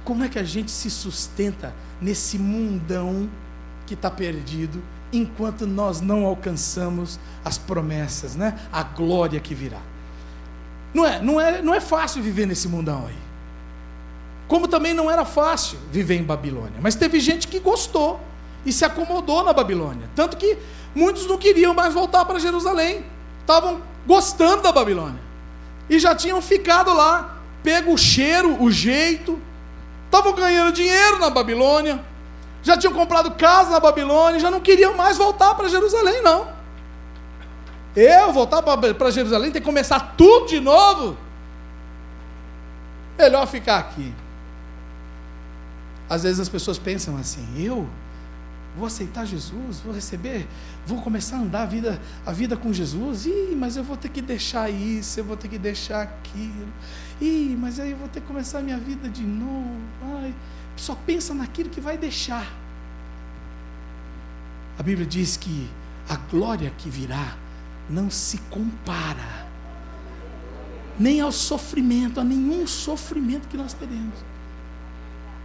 [0.03, 3.29] Como é que a gente se sustenta nesse mundão
[3.85, 8.59] que está perdido enquanto nós não alcançamos as promessas, né?
[8.71, 9.79] A glória que virá.
[10.93, 13.17] Não é, não é, não é fácil viver nesse mundão aí.
[14.47, 18.19] Como também não era fácil viver em Babilônia, mas teve gente que gostou
[18.65, 20.57] e se acomodou na Babilônia, tanto que
[20.93, 23.05] muitos não queriam mais voltar para Jerusalém,
[23.41, 25.22] estavam gostando da Babilônia
[25.95, 29.39] e já tinham ficado lá, pego o cheiro, o jeito,
[30.05, 32.03] estavam ganhando dinheiro na Babilônia,
[32.61, 36.47] já tinham comprado casa na Babilônia, já não queriam mais voltar para Jerusalém, não.
[37.95, 41.17] Eu voltar para Jerusalém, ter que começar tudo de novo.
[43.17, 44.13] Melhor ficar aqui.
[46.09, 47.87] Às vezes as pessoas pensam assim: eu
[48.75, 50.47] vou aceitar Jesus, vou receber,
[50.85, 53.25] vou começar a andar a vida, a vida com Jesus.
[53.25, 56.67] Ih, mas eu vou ter que deixar isso, eu vou ter que deixar aquilo.
[57.21, 59.79] Ih, mas aí eu vou ter que começar a minha vida de novo.
[60.21, 60.33] Ai
[60.75, 62.47] só pensa naquilo que vai deixar.
[64.77, 65.69] A Bíblia diz que
[66.09, 67.37] a glória que virá
[67.89, 69.43] não se compara
[70.99, 74.13] nem ao sofrimento, a nenhum sofrimento que nós teremos.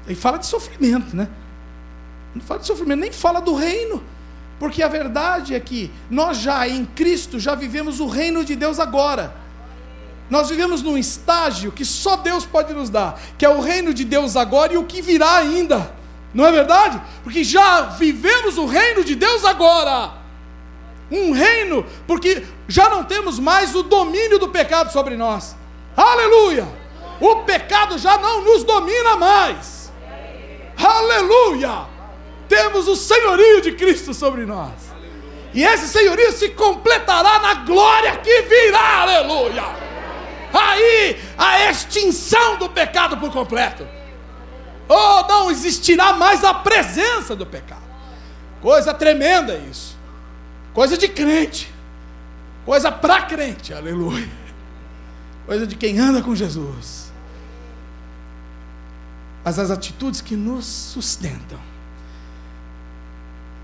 [0.06, 1.28] E fala de sofrimento, né?
[2.38, 4.02] Não fala de sofrimento, nem fala do reino.
[4.58, 8.80] Porque a verdade é que nós já em Cristo já vivemos o reino de Deus
[8.80, 9.34] agora.
[10.28, 14.04] Nós vivemos num estágio que só Deus pode nos dar, que é o reino de
[14.04, 15.94] Deus agora e o que virá ainda.
[16.34, 17.00] Não é verdade?
[17.22, 20.12] Porque já vivemos o reino de Deus agora.
[21.10, 25.56] Um reino, porque já não temos mais o domínio do pecado sobre nós.
[25.96, 26.68] Aleluia!
[27.20, 29.90] O pecado já não nos domina mais.
[30.76, 31.97] Aleluia!
[32.48, 34.72] Temos o senhorio de Cristo sobre nós.
[35.52, 39.02] E esse senhorio se completará na glória que virá.
[39.02, 39.88] Aleluia!
[40.52, 43.86] aí a extinção do pecado por completo.
[44.88, 47.82] Oh, não existirá mais a presença do pecado.
[48.62, 49.96] Coisa tremenda isso.
[50.72, 51.72] Coisa de crente.
[52.64, 54.28] Coisa para crente, aleluia.
[55.46, 57.12] Coisa de quem anda com Jesus.
[59.44, 61.58] Mas as atitudes que nos sustentam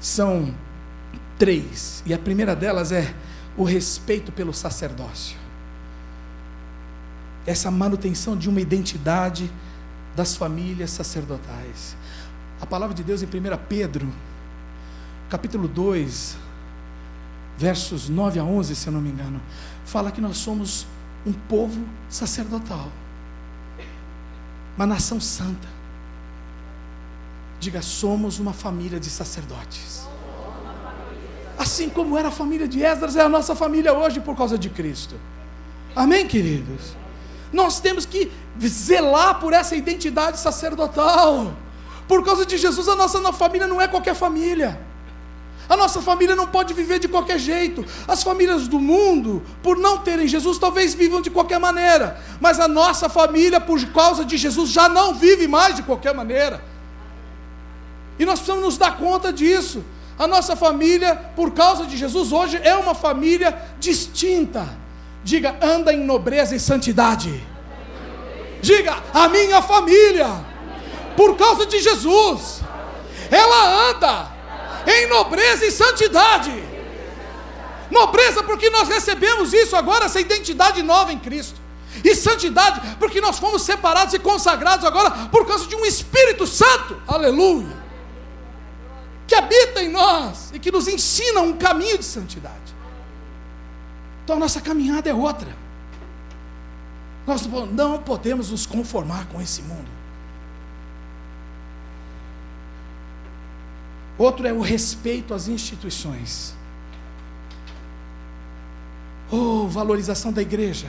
[0.05, 0.55] são
[1.39, 2.03] três.
[2.05, 3.15] E a primeira delas é
[3.57, 5.45] o respeito pelo sacerdócio
[7.47, 9.51] essa manutenção de uma identidade
[10.17, 11.97] das famílias sacerdotais.
[12.61, 13.31] A palavra de Deus em 1
[13.69, 14.11] Pedro,
[15.29, 16.37] capítulo 2,
[17.59, 19.41] versos 9 a 11, se eu não me engano,
[19.85, 20.87] fala que nós somos
[21.27, 22.91] um povo sacerdotal,
[24.77, 25.75] uma nação santa.
[27.65, 30.07] Diga, somos uma família de sacerdotes.
[31.59, 34.69] Assim como era a família de Esdras, é a nossa família hoje por causa de
[34.69, 35.15] Cristo.
[35.97, 36.95] Amém, queridos?
[37.51, 38.31] Nós temos que
[38.67, 41.55] zelar por essa identidade sacerdotal.
[42.07, 44.79] Por causa de Jesus, a nossa família não é qualquer família.
[45.67, 47.83] A nossa família não pode viver de qualquer jeito.
[48.07, 52.21] As famílias do mundo, por não terem Jesus, talvez vivam de qualquer maneira.
[52.43, 56.74] Mas a nossa família, por causa de Jesus, já não vive mais de qualquer maneira.
[58.19, 59.85] E nós precisamos nos dar conta disso.
[60.19, 64.85] A nossa família, por causa de Jesus, hoje é uma família distinta
[65.25, 67.43] Diga, anda em nobreza e santidade.
[68.61, 70.29] Diga, a minha família,
[71.17, 72.61] por causa de Jesus,
[73.31, 74.29] ela anda
[74.87, 76.53] em nobreza e santidade.
[77.91, 81.59] Nobreza, porque nós recebemos isso agora, essa identidade nova em Cristo.
[82.05, 87.01] E santidade, porque nós fomos separados e consagrados agora por causa de um Espírito Santo.
[87.07, 87.84] Aleluia.
[89.27, 92.75] Que habita em nós e que nos ensina um caminho de santidade.
[94.25, 95.55] Então a nossa caminhada é outra.
[97.27, 99.89] Nós não podemos nos conformar com esse mundo.
[104.17, 106.55] Outro é o respeito às instituições.
[109.31, 110.89] Oh, valorização da igreja.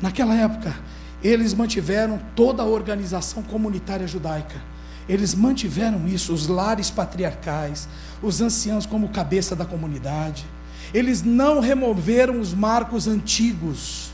[0.00, 0.74] Naquela época,
[1.22, 4.60] eles mantiveram toda a organização comunitária judaica.
[5.08, 7.88] Eles mantiveram isso, os lares patriarcais,
[8.22, 10.44] os anciãos como cabeça da comunidade.
[10.92, 14.10] Eles não removeram os marcos antigos.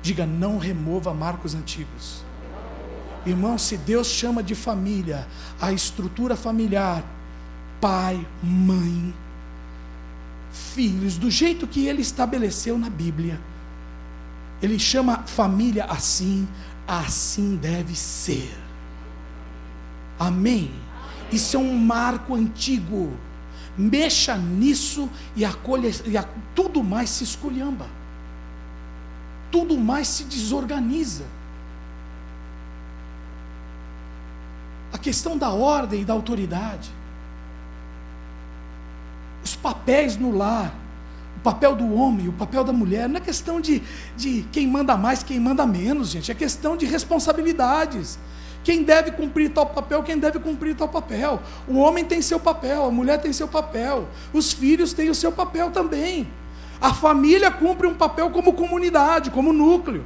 [0.00, 2.22] Diga, não remova marcos antigos.
[3.26, 5.26] Irmão, se Deus chama de família
[5.60, 7.04] a estrutura familiar,
[7.80, 9.12] pai, mãe,
[10.52, 13.40] filhos, do jeito que ele estabeleceu na Bíblia,
[14.62, 16.48] ele chama família assim,
[16.86, 18.67] assim deve ser.
[20.18, 20.70] Amém?
[21.30, 23.12] Isso é um marco antigo.
[23.76, 27.86] Mexa nisso e, acolha, e a, tudo mais se esculhamba.
[29.50, 31.24] Tudo mais se desorganiza.
[34.92, 36.90] A questão da ordem e da autoridade.
[39.44, 40.74] Os papéis no lar
[41.38, 43.80] o papel do homem, o papel da mulher, não é questão de,
[44.16, 48.18] de quem manda mais, quem manda menos, gente, é questão de responsabilidades.
[48.68, 51.40] Quem deve cumprir tal papel, quem deve cumprir tal papel.
[51.66, 55.32] O homem tem seu papel, a mulher tem seu papel, os filhos têm o seu
[55.32, 56.30] papel também.
[56.78, 60.04] A família cumpre um papel como comunidade, como núcleo.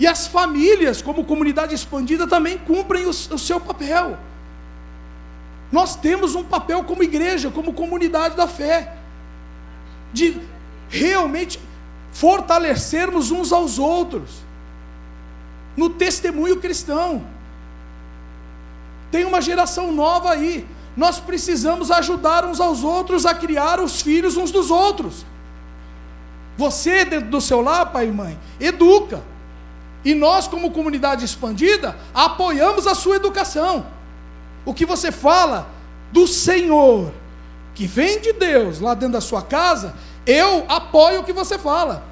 [0.00, 4.18] E as famílias, como comunidade expandida, também cumprem o, o seu papel.
[5.70, 8.96] Nós temos um papel como igreja, como comunidade da fé
[10.12, 10.40] de
[10.88, 11.60] realmente
[12.10, 14.40] fortalecermos uns aos outros
[15.76, 17.38] no testemunho cristão.
[19.10, 20.66] Tem uma geração nova aí.
[20.96, 25.24] Nós precisamos ajudar uns aos outros a criar os filhos uns dos outros.
[26.56, 29.22] Você, dentro do seu lar, pai e mãe, educa.
[30.04, 33.86] E nós, como comunidade expandida, apoiamos a sua educação.
[34.64, 35.68] O que você fala
[36.12, 37.12] do Senhor
[37.74, 39.94] que vem de Deus lá dentro da sua casa,
[40.26, 42.02] eu apoio o que você fala.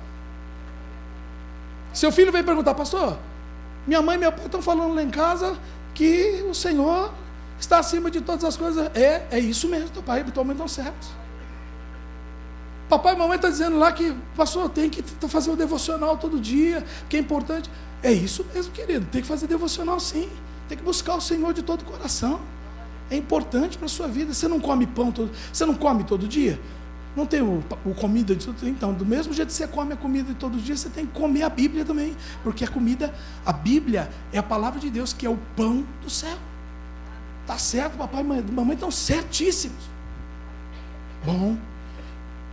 [1.92, 3.18] Seu filho vem perguntar, pastor,
[3.86, 5.58] minha mãe e meu pai estão falando lá em casa
[5.98, 7.12] que o Senhor
[7.58, 8.88] está acima de todas as coisas.
[8.94, 11.08] É, é isso mesmo, teu pai e tua mãe estão certos.
[12.88, 16.84] Papai e mamãe estão dizendo lá que, pastor, tem que fazer o devocional todo dia,
[17.08, 17.68] que é importante.
[18.00, 20.30] É isso mesmo, querido, tem que fazer devocional sim.
[20.68, 22.40] Tem que buscar o Senhor de todo o coração
[23.10, 24.34] é importante para a sua vida.
[24.34, 26.60] Você não come pão todo, você não come todo dia?
[27.18, 29.96] Não tem o, o comida de todo Então, do mesmo jeito que você come a
[29.96, 32.16] comida de todo dia, você tem que comer a Bíblia também.
[32.44, 33.12] Porque a comida,
[33.44, 36.36] a Bíblia é a palavra de Deus, que é o pão do céu.
[37.44, 39.82] Tá certo, papai e mamãe estão certíssimos.
[41.26, 41.56] Bom.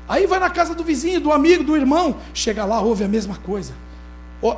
[0.07, 3.38] Aí vai na casa do vizinho, do amigo, do irmão, chega lá, ouve a mesma
[3.38, 3.72] coisa.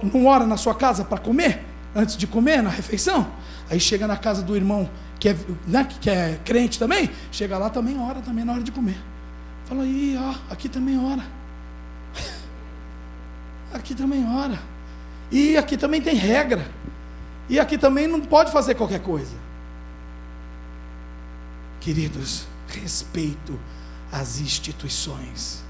[0.02, 1.66] Não ora na sua casa para comer?
[1.94, 3.28] Antes de comer, na refeição?
[3.70, 4.90] Aí chega na casa do irmão,
[5.20, 5.36] que é,
[5.68, 8.96] né, que é crente também, chega lá também ora também na hora de comer.
[9.68, 11.24] Fala aí, ó, aqui também ora.
[13.74, 14.60] aqui também ora.
[15.30, 16.66] E aqui também tem regra.
[17.50, 19.36] E aqui também não pode fazer qualquer coisa.
[21.82, 23.60] Queridos, respeito
[24.12, 25.64] às instituições.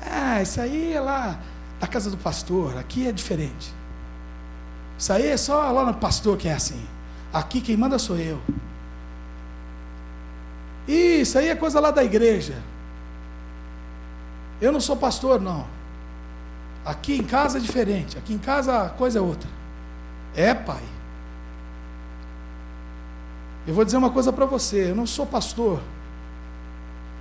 [0.00, 1.38] Ah, isso aí é lá
[1.80, 3.72] na casa do pastor, aqui é diferente.
[4.98, 6.80] Isso aí é só lá no pastor que é assim.
[7.32, 8.40] Aqui quem manda sou eu.
[10.86, 12.54] Isso aí é coisa lá da igreja.
[14.60, 15.66] Eu não sou pastor, não.
[16.84, 18.18] Aqui em casa é diferente.
[18.18, 19.48] Aqui em casa a coisa é outra.
[20.34, 20.82] É, pai.
[23.66, 25.80] Eu vou dizer uma coisa para você: eu não sou pastor.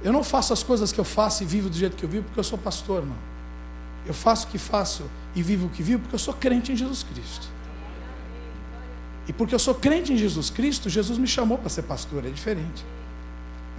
[0.03, 2.25] Eu não faço as coisas que eu faço e vivo do jeito que eu vivo
[2.25, 3.15] porque eu sou pastor, não.
[4.05, 5.03] Eu faço o que faço
[5.35, 7.47] e vivo o que vivo porque eu sou crente em Jesus Cristo.
[9.27, 12.29] E porque eu sou crente em Jesus Cristo, Jesus me chamou para ser pastor, é
[12.29, 12.83] diferente.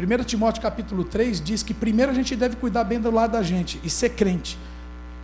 [0.03, 3.43] 1 Timóteo capítulo 3 diz que primeiro a gente deve cuidar bem do lado da
[3.43, 4.59] gente e ser crente.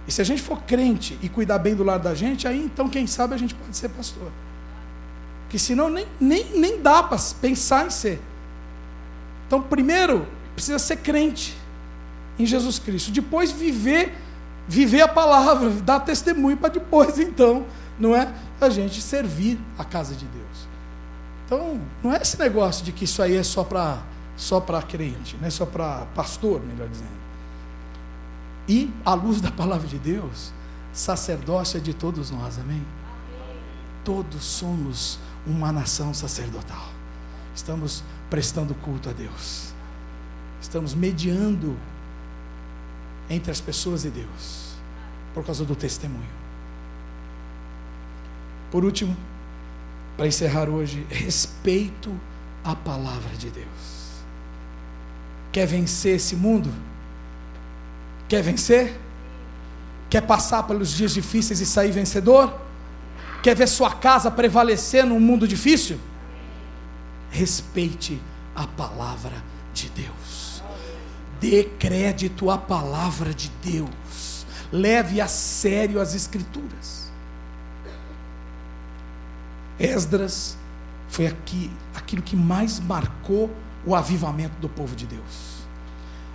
[0.06, 2.88] E se a gente for crente e cuidar bem do lado da gente, aí então,
[2.88, 4.30] quem sabe, a gente pode ser pastor.
[5.50, 8.20] Que senão nem, nem, nem dá para pensar em ser.
[9.46, 11.56] Então, primeiro, precisa ser crente
[12.38, 13.10] em Jesus Cristo.
[13.10, 14.14] Depois, viver,
[14.66, 17.66] viver a palavra, dar testemunho para depois, então,
[17.98, 18.32] não é?
[18.60, 20.68] A gente servir a casa de Deus.
[21.44, 23.98] Então, não é esse negócio de que isso aí é só para
[24.38, 27.18] só para crente, não é só para pastor, melhor dizendo.
[28.68, 30.52] E, à luz da palavra de Deus,
[30.92, 32.86] sacerdócio é de todos nós, amém?
[34.04, 36.88] Todos somos uma nação sacerdotal.
[37.52, 39.72] Estamos prestando culto a Deus.
[40.60, 41.76] Estamos mediando
[43.28, 44.74] entre as pessoas e Deus,
[45.34, 46.38] por causa do testemunho.
[48.70, 49.16] Por último,
[50.16, 52.14] para encerrar hoje, respeito
[52.62, 53.97] à palavra de Deus.
[55.58, 56.72] Quer vencer esse mundo?
[58.28, 58.96] Quer vencer?
[60.08, 62.56] Quer passar pelos dias difíceis e sair vencedor?
[63.42, 65.98] Quer ver sua casa prevalecer num mundo difícil?
[67.28, 68.22] Respeite
[68.54, 69.42] a palavra
[69.74, 70.62] de Deus.
[71.40, 74.46] Dê crédito à palavra de Deus.
[74.70, 77.10] Leve a sério as Escrituras.
[79.76, 80.56] Esdras
[81.08, 83.50] foi aqui aquilo que mais marcou
[83.84, 85.58] o avivamento do povo de Deus.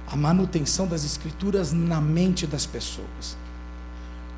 [0.07, 3.37] A manutenção das Escrituras na mente das pessoas.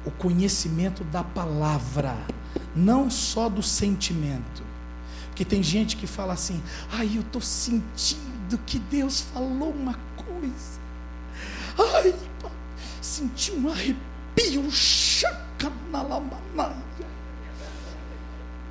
[0.05, 2.15] O conhecimento da palavra,
[2.75, 4.63] não só do sentimento.
[5.27, 10.79] Porque tem gente que fala assim: ai, eu estou sentindo que Deus falou uma coisa.
[11.77, 12.15] Ai,
[13.01, 16.75] senti um arrepio, chacanalamanai.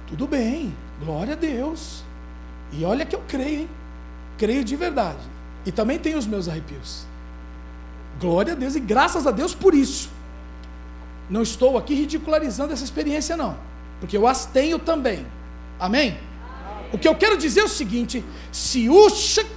[0.06, 2.02] Tudo bem, glória a Deus.
[2.72, 3.68] E olha que eu creio, hein?
[4.36, 5.18] Creio de verdade.
[5.66, 7.06] E também tenho os meus arrepios.
[8.20, 10.10] Glória a Deus e graças a Deus por isso.
[11.28, 13.56] Não estou aqui ridicularizando essa experiência, não.
[13.98, 15.26] Porque eu as tenho também.
[15.78, 16.18] Amém?
[16.92, 19.08] O que eu quero dizer é o seguinte: se o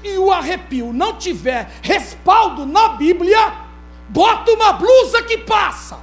[0.04, 3.54] e o arrepio não tiver respaldo na Bíblia,
[4.10, 6.00] bota uma blusa que passa.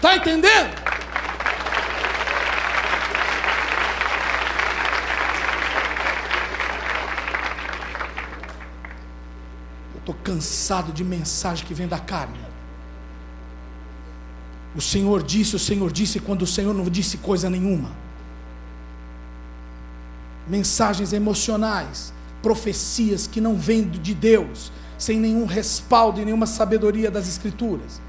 [0.00, 0.70] Tá entendendo?
[10.06, 12.38] Estou cansado de mensagem que vem da carne.
[14.76, 17.90] O Senhor disse, o Senhor disse, quando o Senhor não disse coisa nenhuma.
[20.46, 27.26] Mensagens emocionais, profecias que não vêm de Deus, sem nenhum respaldo e nenhuma sabedoria das
[27.26, 28.00] Escrituras,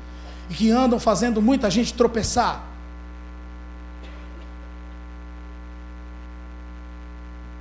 [0.50, 2.64] e que andam fazendo muita gente tropeçar.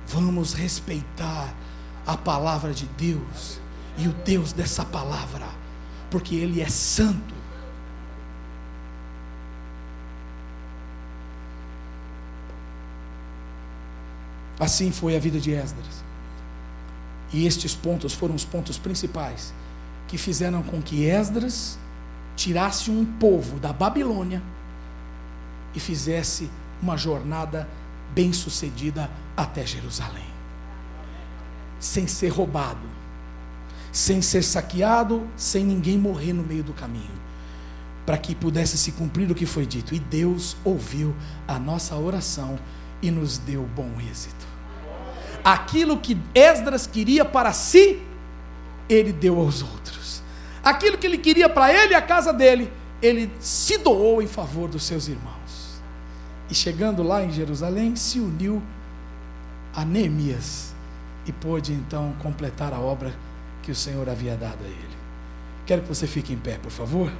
[0.05, 1.53] Vamos respeitar
[2.05, 3.59] a palavra de Deus
[3.97, 5.47] e o Deus dessa palavra,
[6.09, 7.37] porque Ele é santo
[14.59, 16.03] Assim foi a vida de Esdras.
[17.31, 19.53] E estes pontos foram os pontos principais
[20.07, 21.77] que fizeram com que Esdras
[22.35, 24.41] tirasse um povo da Babilônia
[25.75, 26.49] e fizesse
[26.81, 27.67] uma jornada
[28.13, 30.25] bem-sucedida até Jerusalém.
[31.79, 32.79] Sem ser roubado,
[33.97, 37.19] sem ser saqueado, sem ninguém morrer no meio do caminho,
[38.05, 39.95] para que pudesse se cumprir o que foi dito.
[39.95, 41.15] E Deus ouviu
[41.47, 42.59] a nossa oração
[43.01, 44.45] e nos deu bom êxito.
[45.43, 47.99] Aquilo que Esdras queria para si,
[48.87, 50.21] ele deu aos outros.
[50.63, 52.71] Aquilo que ele queria para ele e a casa dele,
[53.01, 55.81] ele se doou em favor dos seus irmãos.
[56.51, 58.61] E chegando lá em Jerusalém, se uniu
[59.73, 60.75] a Neemias
[61.25, 63.11] e pôde então completar a obra
[63.67, 64.97] que o Senhor havia dado a ele.
[65.65, 67.11] Quero que você fique em pé, por favor.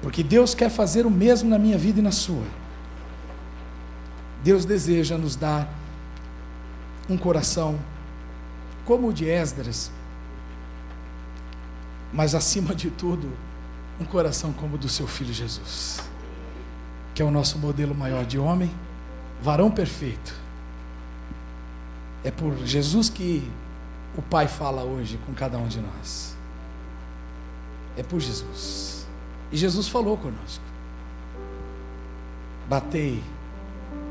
[0.00, 2.44] Porque Deus quer fazer o mesmo na minha vida e na sua.
[4.44, 5.68] Deus deseja nos dar
[7.08, 7.80] um coração
[8.84, 9.90] como o de Esdras,
[12.12, 13.28] mas acima de tudo,
[13.98, 16.00] um coração como o do seu filho Jesus,
[17.12, 18.70] que é o nosso modelo maior de homem,
[19.42, 20.32] varão perfeito.
[22.22, 23.50] É por Jesus que
[24.20, 26.36] o Pai fala hoje com cada um de nós.
[27.96, 29.06] É por Jesus.
[29.50, 30.62] E Jesus falou conosco.
[32.68, 33.24] Batei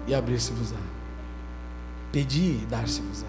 [0.07, 0.79] e abri-se-vos-á.
[2.11, 3.27] Pedi e dar-se-vos-á.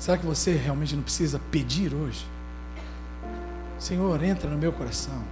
[0.00, 2.26] Será que você realmente não precisa pedir hoje?
[3.78, 5.22] Senhor, entra no meu coração.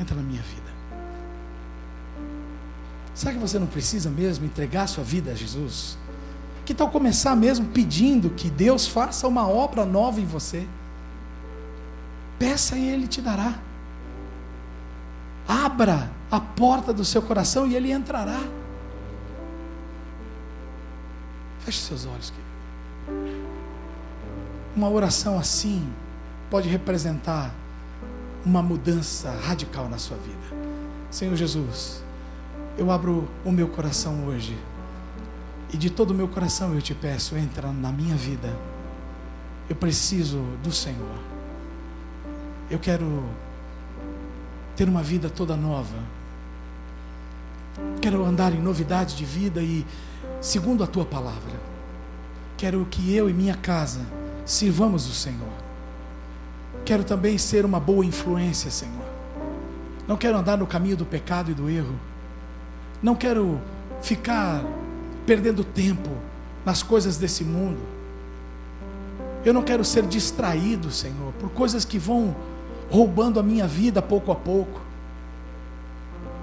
[0.00, 0.72] Entra na minha vida.
[3.14, 5.98] Será que você não precisa mesmo entregar sua vida a Jesus?
[6.64, 10.66] Que tal começar mesmo pedindo que Deus faça uma obra nova em você?
[12.38, 13.58] Peça e Ele te dará.
[15.46, 18.40] Abra a porta do seu coração e Ele entrará.
[21.60, 22.52] Feche seus olhos, querido.
[24.74, 25.86] Uma oração assim
[26.50, 27.52] pode representar
[28.44, 30.62] uma mudança radical na sua vida.
[31.10, 32.02] Senhor Jesus,
[32.76, 34.56] eu abro o meu coração hoje.
[35.72, 38.54] E de todo o meu coração eu te peço, entra na minha vida.
[39.70, 41.18] Eu preciso do Senhor.
[42.70, 43.24] Eu quero
[44.76, 45.96] ter uma vida toda nova.
[48.02, 49.86] Quero andar em novidade de vida e
[50.42, 51.58] segundo a tua palavra.
[52.58, 54.00] Quero que eu e minha casa
[54.44, 55.52] sirvamos o Senhor.
[56.84, 59.06] Quero também ser uma boa influência, Senhor.
[60.06, 61.98] Não quero andar no caminho do pecado e do erro.
[63.02, 63.60] Não quero
[64.02, 64.62] ficar
[65.26, 66.10] perdendo tempo
[66.64, 67.80] nas coisas desse mundo.
[69.44, 72.34] Eu não quero ser distraído, Senhor, por coisas que vão
[72.90, 74.80] roubando a minha vida pouco a pouco.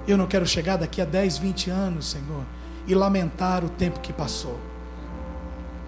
[0.06, 2.44] Eu não quero chegar daqui a 10, 20 anos, Senhor,
[2.86, 4.58] e lamentar o tempo que passou.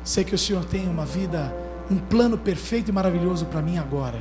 [0.04, 1.54] Sei que o Senhor tem uma vida,
[1.90, 4.20] um plano perfeito e maravilhoso para mim agora.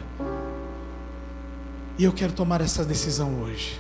[1.97, 3.79] E eu quero tomar essa decisão hoje.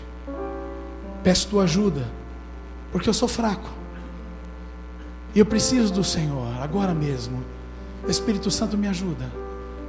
[1.23, 2.07] Peço tua ajuda,
[2.91, 3.80] porque eu sou fraco.
[5.33, 7.43] E eu preciso do Senhor, agora mesmo.
[8.07, 9.31] Espírito Santo me ajuda.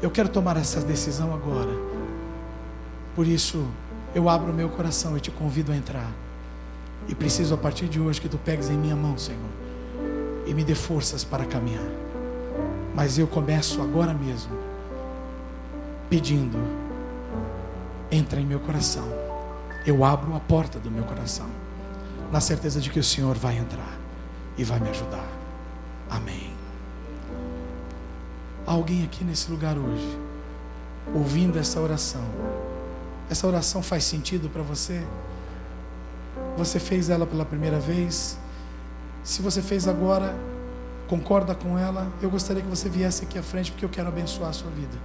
[0.01, 1.73] Eu quero tomar essa decisão agora.
[3.15, 3.67] Por isso,
[4.15, 6.11] eu abro o meu coração e te convido a entrar.
[7.09, 9.41] E preciso a partir de hoje que tu pegues em minha mão, Senhor,
[10.47, 11.89] e me dê forças para caminhar.
[12.95, 14.57] Mas eu começo agora mesmo
[16.09, 16.59] pedindo:
[18.11, 19.09] entra em meu coração.
[19.87, 21.49] Eu abro a porta do meu coração,
[22.31, 23.99] na certeza de que o Senhor vai entrar
[24.57, 25.27] e vai me ajudar.
[26.13, 26.53] Amém.
[28.67, 30.19] Alguém aqui nesse lugar hoje,
[31.15, 32.23] ouvindo essa oração.
[33.31, 35.03] Essa oração faz sentido para você?
[36.57, 38.39] Você fez ela pela primeira vez?
[39.25, 40.37] Se você fez agora,
[41.09, 44.51] concorda com ela, eu gostaria que você viesse aqui à frente, porque eu quero abençoar
[44.51, 44.99] a sua vida.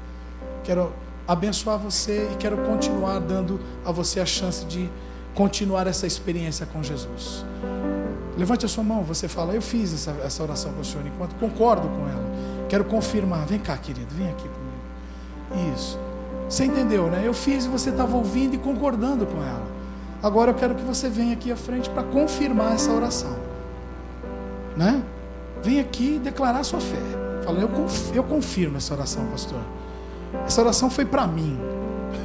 [0.63, 0.91] Quero
[1.25, 4.89] abençoar você e quero continuar dando a você a chance de
[5.33, 7.45] continuar essa experiência com Jesus.
[8.37, 11.33] Levante a sua mão, você fala, eu fiz essa, essa oração com o Senhor, enquanto
[11.35, 12.27] concordo com ela.
[12.69, 13.45] Quero confirmar.
[13.47, 15.73] Vem cá, querido, vem aqui comigo.
[15.75, 15.99] Isso.
[16.47, 17.23] Você entendeu, né?
[17.25, 19.65] Eu fiz e você estava ouvindo e concordando com ela.
[20.21, 23.35] Agora eu quero que você venha aqui à frente para confirmar essa oração.
[24.75, 25.01] Né?
[25.63, 27.01] Vem aqui declarar sua fé.
[27.43, 27.69] Fala, eu,
[28.13, 29.59] eu confirmo essa oração, pastor.
[30.45, 31.57] Essa oração foi para mim.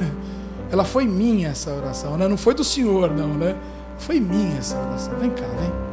[0.71, 2.27] Ela foi minha essa oração, né?
[2.27, 3.55] Não foi do Senhor, não, né?
[3.99, 5.13] Foi minha essa oração.
[5.19, 5.92] Vem cá, vem.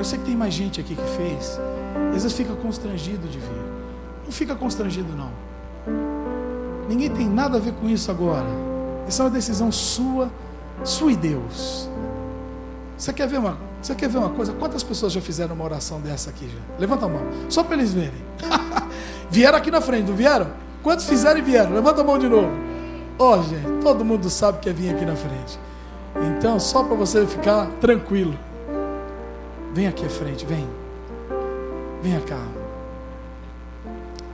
[0.00, 1.60] Eu sei que tem mais gente aqui que fez.
[2.08, 3.62] Às vezes fica constrangido de vir.
[4.24, 5.30] Não fica constrangido, não.
[6.88, 8.46] Ninguém tem nada a ver com isso agora.
[9.06, 10.30] Isso é uma decisão sua,
[10.84, 11.86] sua e Deus.
[12.96, 14.54] Você quer ver uma, você quer ver uma coisa?
[14.54, 16.78] Quantas pessoas já fizeram uma oração dessa aqui já?
[16.78, 18.24] Levanta a mão, só para eles verem.
[19.30, 20.46] vieram aqui na frente, não vieram?
[20.82, 21.74] Quantos fizeram e vieram?
[21.74, 22.48] Levanta a mão de novo.
[23.18, 25.60] Oh, gente, todo mundo sabe que é vir aqui na frente.
[26.38, 28.48] Então, só para você ficar tranquilo.
[29.72, 30.68] Vem aqui à frente, vem.
[32.02, 32.42] Venha cá.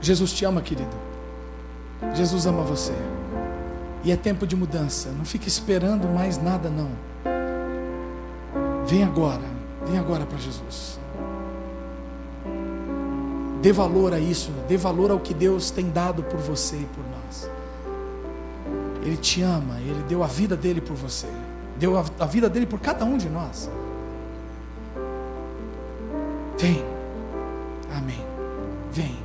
[0.01, 0.95] Jesus te ama, querido.
[2.13, 2.93] Jesus ama você.
[4.03, 5.09] E é tempo de mudança.
[5.09, 6.89] Não fique esperando mais nada, não.
[8.85, 9.41] Vem agora.
[9.85, 10.99] Vem agora para Jesus.
[13.61, 14.51] Dê valor a isso.
[14.67, 17.49] Dê valor ao que Deus tem dado por você e por nós.
[19.01, 19.79] Ele te ama.
[19.81, 21.27] Ele deu a vida dele por você.
[21.77, 23.69] Deu a, vida dele por cada um de nós.
[26.57, 26.83] Vem.
[27.95, 28.25] Amém.
[28.91, 29.17] Vem.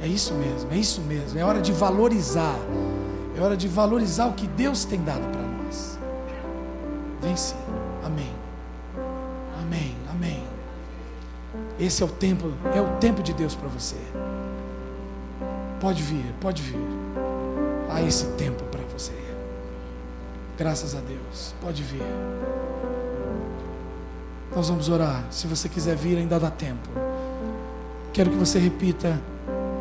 [0.00, 1.38] É isso mesmo, é isso mesmo.
[1.38, 2.56] É hora de valorizar.
[3.36, 5.98] É hora de valorizar o que Deus tem dado para nós.
[7.20, 7.56] Vem sim.
[8.04, 8.32] Amém.
[9.60, 9.96] Amém.
[10.10, 10.44] Amém.
[11.78, 13.96] Esse é o tempo, é o tempo de Deus para você.
[15.80, 16.78] Pode vir, pode vir.
[17.90, 19.12] Há esse tempo para você.
[20.56, 21.54] Graças a Deus.
[21.60, 22.02] Pode vir.
[24.54, 25.24] Nós vamos orar.
[25.30, 26.88] Se você quiser vir, ainda dá tempo.
[28.12, 29.20] Quero que você repita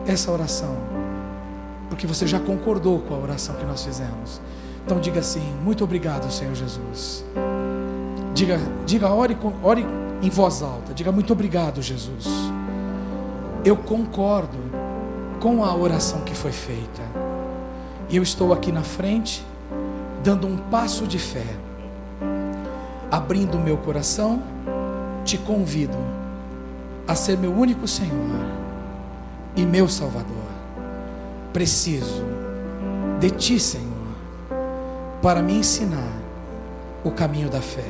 [0.08, 0.76] essa oração,
[1.90, 4.42] porque você já concordou com a oração que nós fizemos.
[4.86, 7.26] Então diga assim: Muito obrigado, Senhor Jesus.
[8.34, 9.86] Diga, diga ore, ore
[10.22, 10.94] em voz alta.
[10.94, 12.26] Diga muito obrigado, Jesus.
[13.66, 14.58] Eu concordo
[15.40, 17.02] com a oração que foi feita.
[18.10, 19.46] E eu estou aqui na frente,
[20.24, 21.46] dando um passo de fé,
[23.10, 24.42] abrindo o meu coração,
[25.24, 25.98] te convido
[27.08, 28.46] a ser meu único Senhor
[29.56, 30.52] e meu Salvador.
[31.54, 32.24] Preciso
[33.20, 33.88] de Ti, Senhor,
[35.22, 36.12] para me ensinar
[37.04, 37.86] o caminho da fé.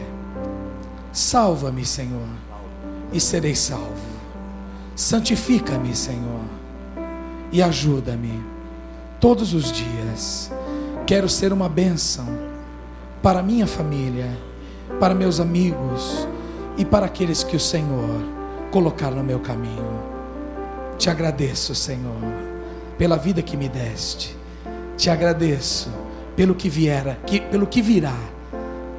[1.12, 2.28] Salva-me, Senhor,
[3.14, 4.12] e serei salvo.
[4.96, 6.46] Santifica-me, Senhor,
[7.52, 8.44] e ajuda-me
[9.20, 10.52] todos os dias.
[11.06, 12.26] Quero ser uma bênção
[13.22, 14.38] para minha família,
[15.00, 16.28] para meus amigos
[16.78, 18.22] e para aqueles que o Senhor
[18.72, 20.02] colocar no meu caminho.
[20.98, 22.22] Te agradeço, Senhor,
[22.98, 24.38] pela vida que me deste.
[24.98, 25.92] Te agradeço
[26.36, 28.16] pelo que viera, que, pelo que virá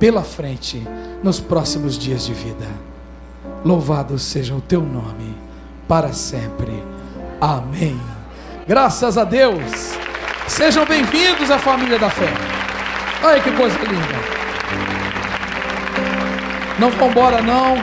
[0.03, 0.83] pela frente
[1.23, 2.67] nos próximos dias de vida.
[3.65, 5.33] Louvado seja o teu nome
[5.87, 6.83] para sempre.
[7.41, 7.97] Amém.
[8.67, 9.97] Graças a Deus.
[10.49, 12.33] Sejam bem-vindos à família da fé.
[13.23, 14.42] Olha que coisa linda.
[16.79, 17.77] Não vão embora não.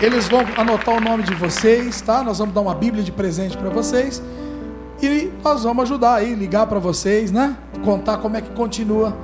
[0.00, 2.22] Eles vão anotar o nome de vocês, tá?
[2.22, 4.22] Nós vamos dar uma Bíblia de presente para vocês.
[5.02, 7.56] E nós vamos ajudar aí, ligar para vocês, né?
[7.84, 9.16] Contar como é que continua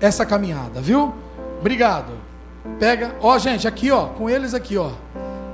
[0.00, 1.12] essa caminhada, viu?
[1.60, 2.12] Obrigado.
[2.78, 4.90] Pega, ó, gente, aqui, ó, com eles aqui, ó.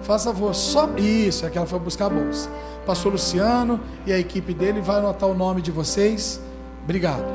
[0.02, 2.48] Faça favor, só isso, é que ela foi buscar a bolsa.
[2.86, 6.40] Pastor Luciano e a equipe dele vai anotar o nome de vocês.
[6.84, 7.26] Obrigado.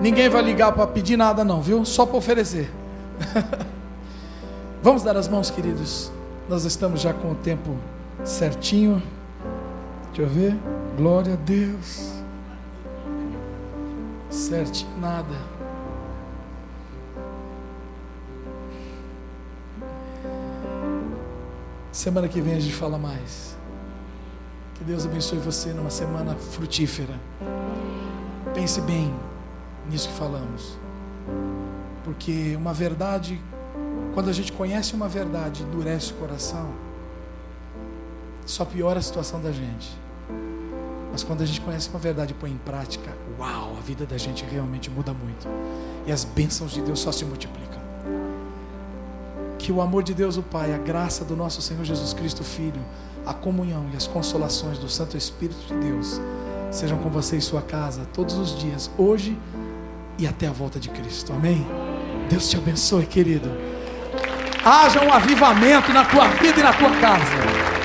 [0.00, 1.84] Ninguém vai ligar para pedir nada não, viu?
[1.84, 2.70] Só para oferecer.
[4.84, 6.12] Vamos dar as mãos, queridos.
[6.46, 7.74] Nós estamos já com o tempo
[8.22, 9.02] certinho.
[10.08, 10.54] Deixa eu ver.
[10.94, 12.12] Glória a Deus.
[14.28, 15.34] Certinho nada.
[21.90, 23.56] Semana que vem a gente fala mais.
[24.74, 27.18] Que Deus abençoe você numa semana frutífera.
[28.52, 29.14] Pense bem
[29.90, 30.76] nisso que falamos.
[32.04, 33.40] Porque uma verdade,
[34.14, 36.72] quando a gente conhece uma verdade, endurece o coração,
[38.46, 39.90] só piora a situação da gente.
[41.10, 44.16] Mas quando a gente conhece uma verdade e põe em prática, uau, a vida da
[44.16, 45.48] gente realmente muda muito.
[46.06, 47.80] E as bênçãos de Deus só se multiplicam.
[49.58, 52.82] Que o amor de Deus, o Pai, a graça do nosso Senhor Jesus Cristo, Filho,
[53.26, 56.20] a comunhão e as consolações do Santo Espírito de Deus
[56.70, 59.38] sejam com você em sua casa todos os dias, hoje
[60.18, 61.32] e até a volta de Cristo.
[61.32, 61.64] Amém?
[62.28, 63.73] Deus te abençoe, querido.
[64.64, 67.83] Haja um avivamento na tua vida e na tua casa.